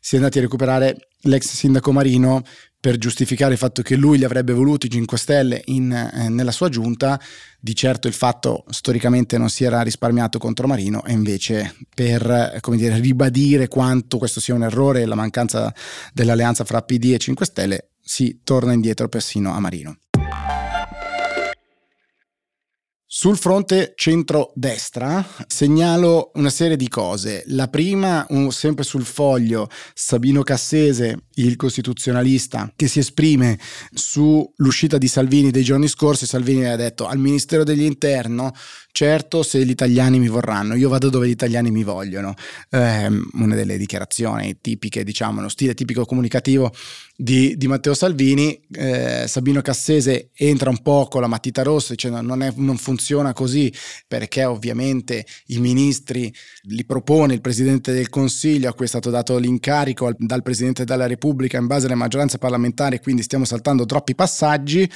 si 0.00 0.14
è 0.14 0.18
andati 0.18 0.38
a 0.38 0.42
recuperare 0.42 1.08
l'ex 1.22 1.52
sindaco 1.52 1.92
Marino 1.92 2.42
per 2.86 2.98
giustificare 2.98 3.54
il 3.54 3.58
fatto 3.58 3.82
che 3.82 3.96
lui 3.96 4.16
li 4.16 4.22
avrebbe 4.22 4.52
voluti 4.52 4.88
5 4.88 5.18
Stelle 5.18 5.60
in, 5.64 5.90
eh, 5.90 6.28
nella 6.28 6.52
sua 6.52 6.68
giunta, 6.68 7.20
di 7.58 7.74
certo 7.74 8.06
il 8.06 8.14
fatto 8.14 8.64
storicamente 8.68 9.38
non 9.38 9.48
si 9.48 9.64
era 9.64 9.82
risparmiato 9.82 10.38
contro 10.38 10.68
Marino 10.68 11.04
e 11.04 11.10
invece 11.10 11.74
per 11.92 12.30
eh, 12.30 12.76
dire, 12.76 13.00
ribadire 13.00 13.66
quanto 13.66 14.18
questo 14.18 14.38
sia 14.38 14.54
un 14.54 14.62
errore 14.62 15.00
e 15.00 15.06
la 15.06 15.16
mancanza 15.16 15.74
dell'alleanza 16.12 16.62
fra 16.62 16.80
PD 16.80 17.14
e 17.14 17.18
5 17.18 17.44
Stelle 17.44 17.88
si 18.00 18.42
torna 18.44 18.72
indietro 18.72 19.08
persino 19.08 19.52
a 19.52 19.58
Marino. 19.58 19.98
Sul 23.18 23.38
fronte 23.38 23.94
centro-destra 23.96 25.26
segnalo 25.46 26.32
una 26.34 26.50
serie 26.50 26.76
di 26.76 26.86
cose. 26.86 27.44
La 27.46 27.66
prima, 27.68 28.26
sempre 28.50 28.84
sul 28.84 29.06
foglio, 29.06 29.70
Sabino 29.94 30.42
Cassese, 30.42 31.28
il 31.36 31.56
costituzionalista, 31.56 32.70
che 32.76 32.88
si 32.88 32.98
esprime 32.98 33.58
sull'uscita 33.90 34.98
di 34.98 35.08
Salvini 35.08 35.50
dei 35.50 35.64
giorni 35.64 35.88
scorsi. 35.88 36.26
Salvini 36.26 36.66
ha 36.66 36.76
detto 36.76 37.06
al 37.06 37.16
Ministero 37.16 37.64
degli 37.64 37.84
Interno 37.84 38.52
certo 38.96 39.42
se 39.42 39.62
gli 39.62 39.68
italiani 39.68 40.18
mi 40.18 40.28
vorranno, 40.28 40.74
io 40.74 40.88
vado 40.88 41.10
dove 41.10 41.28
gli 41.28 41.32
italiani 41.32 41.70
mi 41.70 41.84
vogliono. 41.84 42.32
Eh, 42.70 43.10
una 43.34 43.54
delle 43.54 43.76
dichiarazioni 43.76 44.56
tipiche, 44.62 45.04
diciamo, 45.04 45.42
lo 45.42 45.50
stile 45.50 45.74
tipico 45.74 46.06
comunicativo 46.06 46.72
di, 47.14 47.58
di 47.58 47.66
Matteo 47.66 47.92
Salvini. 47.92 48.58
Eh, 48.72 49.26
Sabino 49.28 49.60
Cassese 49.60 50.30
entra 50.32 50.70
un 50.70 50.80
po' 50.80 51.08
con 51.10 51.20
la 51.20 51.26
matita 51.26 51.62
rossa 51.62 51.92
dicendo 51.92 52.22
non, 52.22 52.42
è, 52.42 52.50
non 52.56 52.78
funziona 52.78 53.34
così 53.34 53.70
perché 54.08 54.46
ovviamente 54.46 55.26
i 55.48 55.58
ministri 55.58 56.32
li 56.62 56.86
propone 56.86 57.34
il 57.34 57.42
Presidente 57.42 57.92
del 57.92 58.08
Consiglio 58.08 58.70
a 58.70 58.72
cui 58.72 58.86
è 58.86 58.88
stato 58.88 59.10
dato 59.10 59.36
l'incarico 59.36 60.10
dal 60.16 60.42
Presidente 60.42 60.84
della 60.84 61.06
Repubblica 61.06 61.58
in 61.58 61.66
base 61.66 61.84
alle 61.84 61.96
maggioranze 61.96 62.38
parlamentari, 62.38 63.00
quindi 63.00 63.20
stiamo 63.20 63.44
saltando 63.44 63.84
troppi 63.84 64.14
passaggi. 64.14 64.90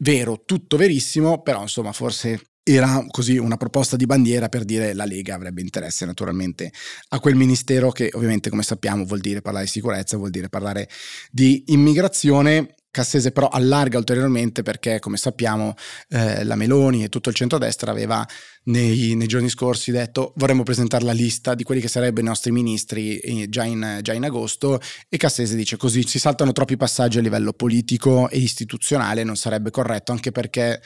Vero, 0.00 0.42
tutto 0.44 0.76
verissimo, 0.76 1.40
però 1.40 1.62
insomma 1.62 1.92
forse 1.92 2.38
era 2.68 3.04
così 3.08 3.36
una 3.38 3.56
proposta 3.56 3.94
di 3.94 4.06
bandiera 4.06 4.48
per 4.48 4.64
dire 4.64 4.92
la 4.92 5.04
Lega 5.04 5.36
avrebbe 5.36 5.60
interesse 5.60 6.04
naturalmente 6.04 6.72
a 7.10 7.20
quel 7.20 7.36
ministero 7.36 7.92
che 7.92 8.10
ovviamente 8.12 8.50
come 8.50 8.64
sappiamo 8.64 9.04
vuol 9.04 9.20
dire 9.20 9.40
parlare 9.40 9.66
di 9.66 9.70
sicurezza, 9.70 10.16
vuol 10.16 10.30
dire 10.30 10.48
parlare 10.48 10.88
di 11.30 11.62
immigrazione. 11.68 12.74
Cassese 12.90 13.30
però 13.30 13.46
allarga 13.48 13.98
ulteriormente 13.98 14.62
perché 14.62 14.98
come 15.00 15.18
sappiamo 15.18 15.74
eh, 16.08 16.42
la 16.44 16.56
Meloni 16.56 17.04
e 17.04 17.08
tutto 17.08 17.28
il 17.28 17.34
centrodestra 17.34 17.90
aveva 17.90 18.26
nei, 18.64 19.14
nei, 19.14 19.26
giorni 19.28 19.50
scorsi 19.50 19.92
detto 19.92 20.32
vorremmo 20.36 20.62
presentare 20.62 21.04
la 21.04 21.12
lista 21.12 21.54
di 21.54 21.62
quelli 21.62 21.82
che 21.82 21.88
sarebbero 21.88 22.24
i 22.24 22.28
nostri 22.28 22.52
ministri 22.52 23.18
eh, 23.18 23.48
già, 23.50 23.64
in, 23.64 23.98
già 24.00 24.14
in 24.14 24.24
agosto 24.24 24.80
e 25.10 25.16
Cassese 25.18 25.54
dice 25.56 25.76
così 25.76 26.04
si 26.06 26.18
saltano 26.18 26.52
troppi 26.52 26.78
passaggi 26.78 27.18
a 27.18 27.20
livello 27.20 27.52
politico 27.52 28.30
e 28.30 28.38
istituzionale 28.38 29.24
non 29.24 29.36
sarebbe 29.36 29.70
corretto 29.70 30.12
anche 30.12 30.32
perché 30.32 30.80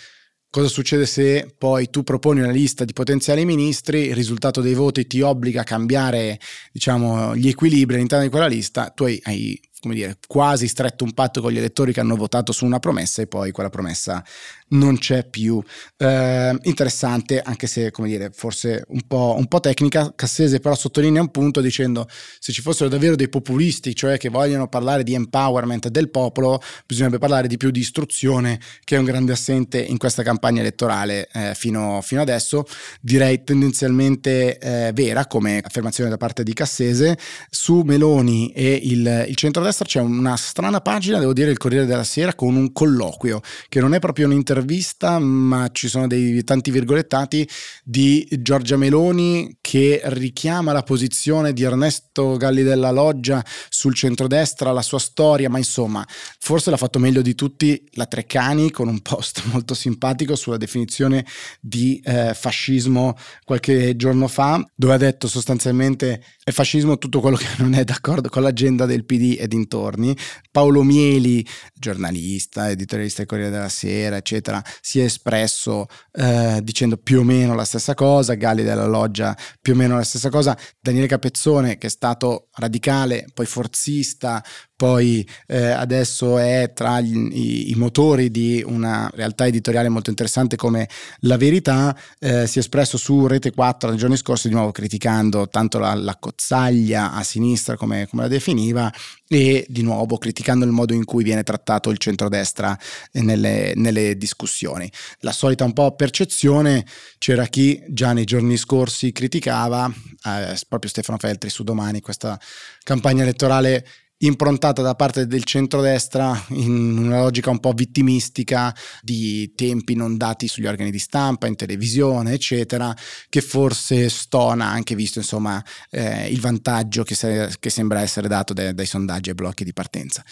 Cosa 0.53 0.67
succede 0.67 1.07
se 1.07 1.55
poi 1.57 1.91
tu 1.91 2.03
proponi 2.03 2.41
una 2.41 2.51
lista 2.51 2.85
di 2.85 2.93
potenziali 2.93 3.45
ministri, 3.45 4.07
il 4.07 4.17
risultato 4.17 4.61
dei 4.61 4.75
voti 4.75 5.07
ti 5.07 5.21
obbliga 5.21 5.61
a 5.61 5.65
cambiare 5.65 6.41
diciamo, 6.73 7.37
gli 7.37 7.47
equilibri 7.47 7.95
all'interno 7.95 8.25
di 8.25 8.31
quella 8.31 8.49
lista, 8.49 8.91
tu 8.91 9.05
hai, 9.05 9.21
hai 9.23 9.61
come 9.81 9.95
dire, 9.95 10.19
quasi 10.27 10.69
stretto 10.69 11.05
un 11.05 11.13
patto 11.13 11.41
con 11.41 11.51
gli 11.51 11.59
elettori 11.59 11.93
che 11.93 12.01
hanno 12.01 12.17
votato 12.17 12.53
su 12.53 12.65
una 12.65 12.79
promessa 12.79 13.23
e 13.23 13.27
poi 13.27 13.51
quella 13.51 13.71
promessa 13.71 14.23
non 14.71 14.99
c'è 14.99 15.27
più. 15.27 15.63
Eh, 15.97 16.59
interessante, 16.63 17.41
anche 17.41 17.67
se, 17.67 17.91
come 17.91 18.09
dire, 18.09 18.31
forse 18.33 18.85
un 18.89 19.03
po', 19.07 19.35
un 19.37 19.47
po', 19.47 19.61
tecnica. 19.61 20.13
Cassese 20.15 20.61
però 20.61 20.75
sottolinea 20.75 21.21
un 21.21 21.31
punto 21.31 21.61
dicendo 21.61 22.07
se 22.39 22.53
ci 22.53 22.61
fossero 22.61 22.89
davvero 22.89 23.17
dei 23.17 23.29
populisti, 23.29 23.95
cioè 23.95 24.19
che 24.19 24.29
vogliono 24.29 24.69
parlare 24.69 25.03
di 25.03 25.15
empowerment 25.15 25.89
del 25.89 26.11
popolo, 26.11 26.61
bisognerebbe 26.87 27.19
parlare 27.19 27.49
di 27.49 27.57
più 27.57 27.71
di 27.71 27.81
istruzione, 27.81 28.61
che 28.85 28.97
è 28.97 28.99
un 28.99 29.05
grande 29.05 29.33
assente 29.33 29.81
in 29.81 29.99
questa 29.99 30.23
campagna 30.23 30.61
elettorale 30.61 31.29
eh, 31.33 31.55
fino, 31.55 32.01
fino, 32.03 32.21
adesso. 32.21 32.65
Direi 33.01 33.43
tendenzialmente 33.45 34.59
eh, 34.59 34.91
vera 34.93 35.27
come 35.27 35.61
affermazione 35.63 36.11
da 36.11 36.17
parte 36.17 36.43
di 36.43 36.53
Cassese. 36.53 37.19
Su 37.49 37.81
Meloni 37.81 38.53
e 38.53 38.79
il, 38.83 39.27
il 39.29 39.37
centrodestra 39.71 39.85
c'è 39.87 40.01
una 40.01 40.37
strana 40.37 40.81
pagina, 40.81 41.19
devo 41.19 41.33
dire, 41.33 41.51
il 41.51 41.59
Corriere 41.59 41.87
della 41.87 42.05
Sera 42.05 42.35
con 42.35 42.57
un 42.57 42.73
colloquio 42.73 43.41
che 43.69 43.81
non 43.81 43.95
è 43.95 43.99
proprio 43.99 44.27
un'intervista 44.27 44.49
intervista, 44.51 45.19
ma 45.19 45.69
ci 45.73 45.89
sono 45.89 46.07
dei 46.07 46.43
tanti 46.45 46.71
virgolettati 46.71 47.49
di 47.85 48.27
Giorgia 48.41 48.77
Meloni 48.77 49.59
che 49.61 50.01
richiama 50.05 50.73
la 50.73 50.83
posizione 50.83 51.53
di 51.53 51.63
Ernesto 51.63 52.37
Galli 52.37 52.63
della 52.63 52.91
Loggia 52.91 53.45
sul 53.69 53.95
centrodestra, 53.95 54.73
la 54.73 54.83
sua 54.83 54.99
storia, 54.99 55.49
ma 55.49 55.59
insomma, 55.59 56.07
forse 56.39 56.71
l'ha 56.71 56.77
fatto 56.77 56.99
meglio 56.99 57.23
di 57.23 57.35
tutti 57.35 57.83
la 57.93 58.07
Treccani 58.07 58.71
con 58.71 58.89
un 58.89 59.01
post 59.01 59.43
molto 59.53 59.75
simpatico 59.75 60.35
sulla 60.35 60.57
definizione 60.57 61.25
di 61.61 62.01
eh, 62.05 62.35
fascismo 62.35 63.17
qualche 63.45 63.97
giorno 63.97 64.29
fa, 64.29 64.65
dove 64.75 64.95
ha 64.95 64.99
detto 64.99 65.29
sostanzialmente 65.29 66.23
è 66.43 66.51
fascismo 66.51 66.99
tutto 66.99 67.21
quello 67.21 67.37
che 67.37 67.47
non 67.59 67.75
è 67.75 67.85
d'accordo 67.85 68.29
con 68.29 68.43
l'agenda 68.43 68.87
del 68.87 69.05
PD 69.05 69.37
e 69.39 69.47
dintorni. 69.61 70.17
Paolo 70.51 70.83
Mieli, 70.83 71.47
giornalista, 71.75 72.71
editorialista 72.71 73.19
del 73.19 73.27
Corriere 73.27 73.51
della 73.51 73.69
Sera, 73.69 74.17
eccetera, 74.17 74.63
si 74.81 75.01
è 75.01 75.05
espresso 75.05 75.87
eh, 76.13 76.61
dicendo 76.63 76.97
più 76.97 77.21
o 77.21 77.23
meno 77.23 77.55
la 77.55 77.65
stessa 77.65 77.95
cosa, 77.95 78.35
Galli 78.35 78.63
della 78.63 78.87
Loggia 78.87 79.37
più 79.61 79.75
o 79.75 79.77
meno 79.77 79.97
la 79.97 80.03
stessa 80.03 80.31
cosa, 80.31 80.57
Daniele 80.81 81.07
Capezzone 81.07 81.79
che 81.79 81.87
è 81.87 81.91
stato 81.91 82.49
radicale, 82.55 83.27
poi 83.33 83.47
forzista, 83.47 84.43
poi 84.81 85.29
eh, 85.47 85.67
adesso 85.73 86.39
è 86.39 86.73
tra 86.75 87.01
gli, 87.01 87.15
i, 87.15 87.71
i, 87.71 87.75
motori 87.75 88.31
di 88.31 88.65
una 88.67 89.11
realtà 89.13 89.47
editoriale 89.47 89.91
molto 89.91 90.09
interessante 90.09 90.57
come 90.57 90.89
La 91.21 91.37
Verità, 91.37 91.95
eh, 92.19 92.47
si 92.47 92.57
è 92.57 92.61
espresso 92.61 92.97
su 92.97 93.27
Rete 93.27 93.51
4 93.51 93.91
nei 93.91 93.99
giorni 93.99 94.17
scorsi 94.17 94.49
di 94.49 94.55
nuovo 94.55 94.71
criticando 94.71 95.49
tanto 95.49 95.79
la, 95.79 95.93
la 95.93 96.17
cozzaglia 96.19 97.13
a 97.13 97.23
sinistra 97.23 97.77
come, 97.77 98.07
come, 98.09 98.23
la 98.23 98.29
definiva 98.29 98.91
e 99.33 99.65
di 99.69 99.83
nuovo 99.83 100.19
criticando 100.19 100.65
il 100.65 100.73
modo 100.73 100.93
in 100.93 101.05
cui 101.05 101.23
viene 101.23 101.45
trattato 101.45 101.91
il 101.91 101.99
centrodestra 101.99 102.77
nelle, 103.13 103.75
nelle 103.77 104.17
discussioni. 104.17 104.91
La 105.21 105.31
solita 105.31 105.63
un 105.63 105.73
po' 105.73 105.95
percezione, 105.95 106.85
c'era 107.17 107.47
chi 107.47 107.81
già 107.87 108.13
nei 108.13 108.25
giorni 108.25 108.57
scorsi 108.57 109.13
criticava, 109.13 109.87
eh, 109.87 110.59
proprio 110.69 110.91
Stefano 110.91 111.17
Feltri 111.19 111.49
su 111.49 111.63
domani, 111.63 112.01
questa 112.01 112.41
campagna 112.83 113.23
elettorale 113.23 113.87
improntata 114.23 114.83
da 114.83 114.95
parte 114.95 115.27
del 115.27 115.45
centrodestra 115.45 116.45
in 116.49 116.99
una 116.99 117.21
logica 117.21 117.51
un 117.51 117.61
po' 117.61 117.73
vittimistica 117.73 118.75
di 119.03 119.53
tempi 119.55 119.95
non 119.95 120.17
dati 120.17 120.49
sugli 120.49 120.67
organi 120.67 120.91
di 120.91 120.99
stampa, 120.99 121.47
in 121.47 121.57
televisione, 121.57 122.33
eccetera, 122.33 122.95
che 123.29 123.41
forse 123.41 124.09
stona 124.09 124.67
anche 124.67 124.95
visto 124.95 125.19
insomma 125.19 125.63
eh, 125.91 126.29
il 126.29 126.41
vantaggio 126.41 127.03
che, 127.03 127.15
se, 127.15 127.55
che, 127.59 127.71
sembra 127.71 128.01
essere 128.01 128.29
dato 128.29 128.53
dai, 128.53 128.75
dai 128.75 128.87
sondaggi 128.87 129.31
e 129.31 129.35
blocchi 129.35 129.65
di 129.65 129.73
partenza. 129.73 130.25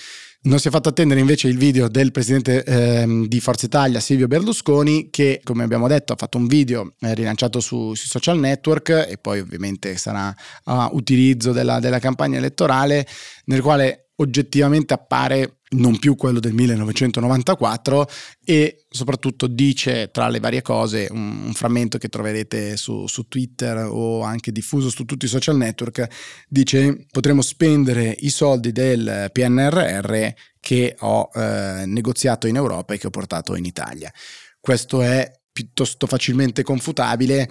Non 0.48 0.58
si 0.58 0.68
è 0.68 0.70
fatto 0.70 0.88
attendere 0.88 1.20
invece 1.20 1.46
il 1.46 1.58
video 1.58 1.88
del 1.88 2.10
presidente 2.10 2.64
ehm, 2.64 3.26
di 3.26 3.38
Forza 3.38 3.66
Italia, 3.66 4.00
Silvio 4.00 4.28
Berlusconi, 4.28 5.10
che 5.10 5.42
come 5.44 5.62
abbiamo 5.62 5.88
detto 5.88 6.14
ha 6.14 6.16
fatto 6.16 6.38
un 6.38 6.46
video 6.46 6.94
eh, 7.00 7.12
rilanciato 7.12 7.60
su, 7.60 7.92
sui 7.92 8.08
social 8.08 8.38
network 8.38 8.88
e 9.10 9.18
poi 9.20 9.40
ovviamente 9.40 9.98
sarà 9.98 10.34
a 10.64 10.88
utilizzo 10.90 11.52
della, 11.52 11.80
della 11.80 11.98
campagna 11.98 12.38
elettorale, 12.38 13.06
nel 13.44 13.60
quale 13.60 14.07
oggettivamente 14.20 14.94
appare 14.94 15.58
non 15.70 15.98
più 15.98 16.14
quello 16.16 16.40
del 16.40 16.54
1994 16.54 18.08
e 18.42 18.86
soprattutto 18.88 19.46
dice 19.46 20.10
tra 20.10 20.28
le 20.28 20.40
varie 20.40 20.62
cose 20.62 21.08
un, 21.10 21.46
un 21.46 21.52
frammento 21.52 21.98
che 21.98 22.08
troverete 22.08 22.76
su, 22.76 23.06
su, 23.06 23.28
Twitter 23.28 23.86
o 23.90 24.22
anche 24.22 24.50
diffuso 24.50 24.88
su 24.88 25.04
tutti 25.04 25.26
i 25.26 25.28
social 25.28 25.56
network 25.56 26.06
dice 26.48 27.06
potremo 27.10 27.42
spendere 27.42 28.14
i 28.20 28.30
soldi 28.30 28.72
del 28.72 29.28
PNRR 29.30 30.28
che 30.58 30.96
ho 31.00 31.28
eh, 31.34 31.84
negoziato 31.86 32.46
in 32.46 32.56
Europa 32.56 32.94
e 32.94 32.98
che 32.98 33.08
ho 33.08 33.10
portato 33.10 33.54
in 33.54 33.66
Italia. 33.66 34.10
Questo 34.58 35.02
è 35.02 35.30
piuttosto 35.52 36.06
facilmente 36.06 36.62
confutabile 36.62 37.48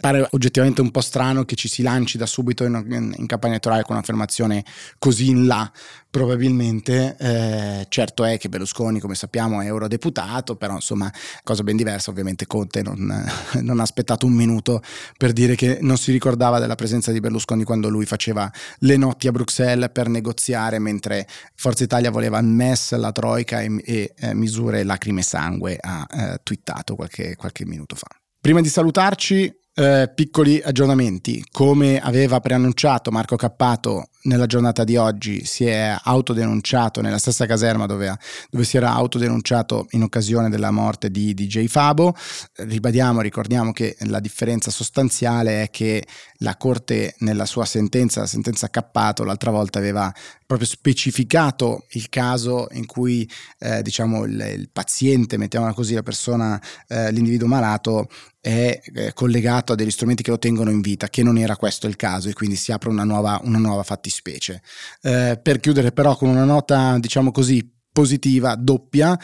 pare 0.00 0.26
oggettivamente 0.30 0.80
un 0.80 0.90
po' 0.90 1.02
strano 1.02 1.44
che 1.44 1.54
ci 1.54 1.68
si 1.68 1.82
lanci 1.82 2.16
da 2.16 2.26
subito 2.26 2.64
in, 2.64 3.14
in, 3.16 3.26
campagna 3.26 3.52
elettorale 3.52 3.82
con 3.82 3.94
un'affermazione 3.94 4.64
così 4.98 5.28
in 5.28 5.46
là, 5.46 5.70
probabilmente. 6.08 7.16
Eh, 7.18 7.86
certo 7.88 8.24
è 8.24 8.38
che 8.38 8.48
Berlusconi, 8.48 8.98
come 8.98 9.14
sappiamo, 9.14 9.60
è 9.60 9.66
eurodeputato, 9.66 10.56
però 10.56 10.74
insomma, 10.74 11.12
cosa 11.44 11.62
ben 11.62 11.76
diversa, 11.76 12.10
ovviamente 12.10 12.46
Conte 12.46 12.82
non, 12.82 12.98
non, 13.60 13.78
ha 13.78 13.82
aspettato 13.82 14.26
un 14.26 14.32
minuto 14.32 14.82
per 15.16 15.32
dire 15.32 15.54
che 15.54 15.78
non 15.82 15.98
si 15.98 16.10
ricordava 16.12 16.58
della 16.58 16.74
presenza 16.74 17.12
di 17.12 17.20
Berlusconi 17.20 17.64
quando 17.64 17.88
lui 17.88 18.06
faceva 18.06 18.50
le 18.78 18.96
notti 18.96 19.28
a 19.28 19.32
Bruxelles 19.32 19.90
per 19.92 20.08
negoziare, 20.08 20.78
mentre 20.78 21.26
Forza 21.54 21.84
Italia 21.84 22.10
voleva 22.10 22.40
MES, 22.40 22.96
la 22.96 23.12
Troica 23.12 23.60
e, 23.60 23.82
e 23.84 24.14
eh, 24.16 24.34
misure 24.34 24.82
lacrime 24.82 25.20
e 25.20 25.24
sangue, 25.24 25.76
ha 25.78 26.06
eh, 26.10 26.40
twittato 26.42 26.94
qualche, 26.94 27.36
qualche 27.36 27.66
minuto 27.66 27.94
fa. 27.94 28.08
Prima 28.40 28.62
di 28.62 28.70
salutarci, 28.70 29.54
eh, 29.74 30.10
piccoli 30.14 30.60
aggiornamenti. 30.62 31.44
Come 31.50 32.00
aveva 32.00 32.40
preannunciato 32.40 33.10
Marco 33.10 33.36
Cappato 33.36 34.08
nella 34.22 34.46
giornata 34.46 34.84
di 34.84 34.96
oggi, 34.96 35.44
si 35.44 35.64
è 35.64 35.96
autodenunciato 36.02 37.00
nella 37.00 37.18
stessa 37.18 37.46
caserma 37.46 37.86
dove, 37.86 38.14
dove 38.50 38.64
si 38.64 38.76
era 38.76 38.92
autodenunciato 38.92 39.86
in 39.90 40.02
occasione 40.02 40.50
della 40.50 40.70
morte 40.70 41.10
di 41.10 41.32
DJ 41.32 41.66
Fabo. 41.66 42.14
Ribadiamo, 42.56 43.20
ricordiamo 43.20 43.72
che 43.72 43.96
la 44.00 44.20
differenza 44.20 44.70
sostanziale 44.70 45.62
è 45.62 45.70
che 45.70 46.06
la 46.38 46.56
Corte 46.56 47.14
nella 47.18 47.46
sua 47.46 47.64
sentenza, 47.64 48.20
la 48.20 48.26
sentenza 48.26 48.68
Cappato, 48.68 49.24
l'altra 49.24 49.50
volta 49.50 49.78
aveva 49.78 50.12
proprio 50.46 50.68
specificato 50.68 51.86
il 51.90 52.08
caso 52.08 52.66
in 52.72 52.84
cui 52.84 53.28
eh, 53.60 53.82
diciamo 53.82 54.24
il, 54.24 54.54
il, 54.56 54.68
paziente, 54.70 55.36
mettiamola 55.38 55.72
così, 55.72 55.94
la 55.94 56.02
persona, 56.02 56.60
eh, 56.88 57.12
l'individuo 57.12 57.46
malato 57.46 58.08
è 58.40 58.80
eh, 58.94 59.12
collegato 59.12 59.72
a 59.72 59.76
degli 59.76 59.90
strumenti 59.90 60.22
che 60.22 60.30
lo 60.30 60.38
tengono 60.38 60.70
in 60.70 60.80
vita, 60.80 61.08
che 61.08 61.22
non 61.22 61.36
era 61.36 61.56
questo 61.56 61.86
il 61.86 61.96
caso 61.96 62.28
e 62.28 62.32
quindi 62.32 62.56
si 62.56 62.72
apre 62.72 62.88
una 62.88 63.04
nuova, 63.04 63.40
una 63.44 63.58
nuova 63.58 63.82
fattispecie. 63.82 64.62
Eh, 65.02 65.38
per 65.42 65.60
chiudere 65.60 65.92
però 65.92 66.16
con 66.16 66.28
una 66.28 66.44
nota, 66.44 66.98
diciamo 66.98 67.30
così, 67.30 67.68
positiva, 67.92 68.54
doppia, 68.54 69.18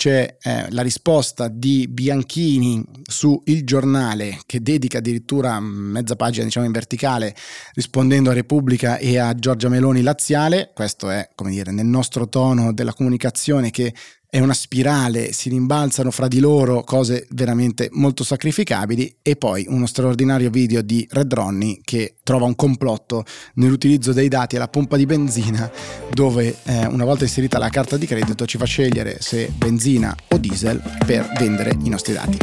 c'è 0.00 0.38
eh, 0.40 0.70
la 0.70 0.80
risposta 0.80 1.48
di 1.48 1.86
Bianchini 1.86 2.82
su 3.02 3.38
Il 3.44 3.66
Giornale 3.66 4.38
che 4.46 4.62
dedica 4.62 4.96
addirittura 4.96 5.60
mezza 5.60 6.16
pagina 6.16 6.46
diciamo 6.46 6.64
in 6.64 6.72
verticale 6.72 7.36
rispondendo 7.74 8.30
a 8.30 8.32
Repubblica 8.32 8.96
e 8.96 9.18
a 9.18 9.34
Giorgia 9.34 9.68
Meloni 9.68 10.00
laziale, 10.00 10.70
questo 10.74 11.10
è 11.10 11.28
come 11.34 11.50
dire 11.50 11.70
nel 11.70 11.84
nostro 11.84 12.30
tono 12.30 12.72
della 12.72 12.94
comunicazione 12.94 13.68
che 13.68 13.92
è 14.30 14.38
una 14.38 14.54
spirale, 14.54 15.32
si 15.32 15.48
rimbalzano 15.48 16.12
fra 16.12 16.28
di 16.28 16.38
loro 16.38 16.84
cose 16.84 17.26
veramente 17.30 17.88
molto 17.90 18.22
sacrificabili 18.22 19.16
e 19.22 19.34
poi 19.34 19.66
uno 19.68 19.86
straordinario 19.86 20.50
video 20.50 20.82
di 20.82 21.06
Red 21.10 21.34
Ronnie 21.34 21.80
che 21.82 22.14
trova 22.22 22.46
un 22.46 22.54
complotto 22.54 23.24
nell'utilizzo 23.54 24.12
dei 24.12 24.28
dati 24.28 24.54
alla 24.54 24.68
pompa 24.68 24.96
di 24.96 25.04
benzina 25.04 25.68
dove 26.10 26.58
eh, 26.62 26.86
una 26.86 27.04
volta 27.04 27.24
inserita 27.24 27.58
la 27.58 27.70
carta 27.70 27.96
di 27.96 28.06
credito 28.06 28.46
ci 28.46 28.56
fa 28.56 28.66
scegliere 28.66 29.16
se 29.20 29.50
benzina 29.52 30.14
o 30.28 30.38
diesel 30.38 30.80
per 31.04 31.32
vendere 31.36 31.76
i 31.82 31.88
nostri 31.88 32.12
dati. 32.12 32.38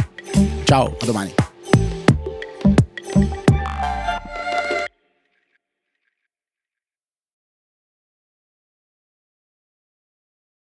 Ciao, 0.64 0.94
a 1.00 1.04
domani. 1.06 1.47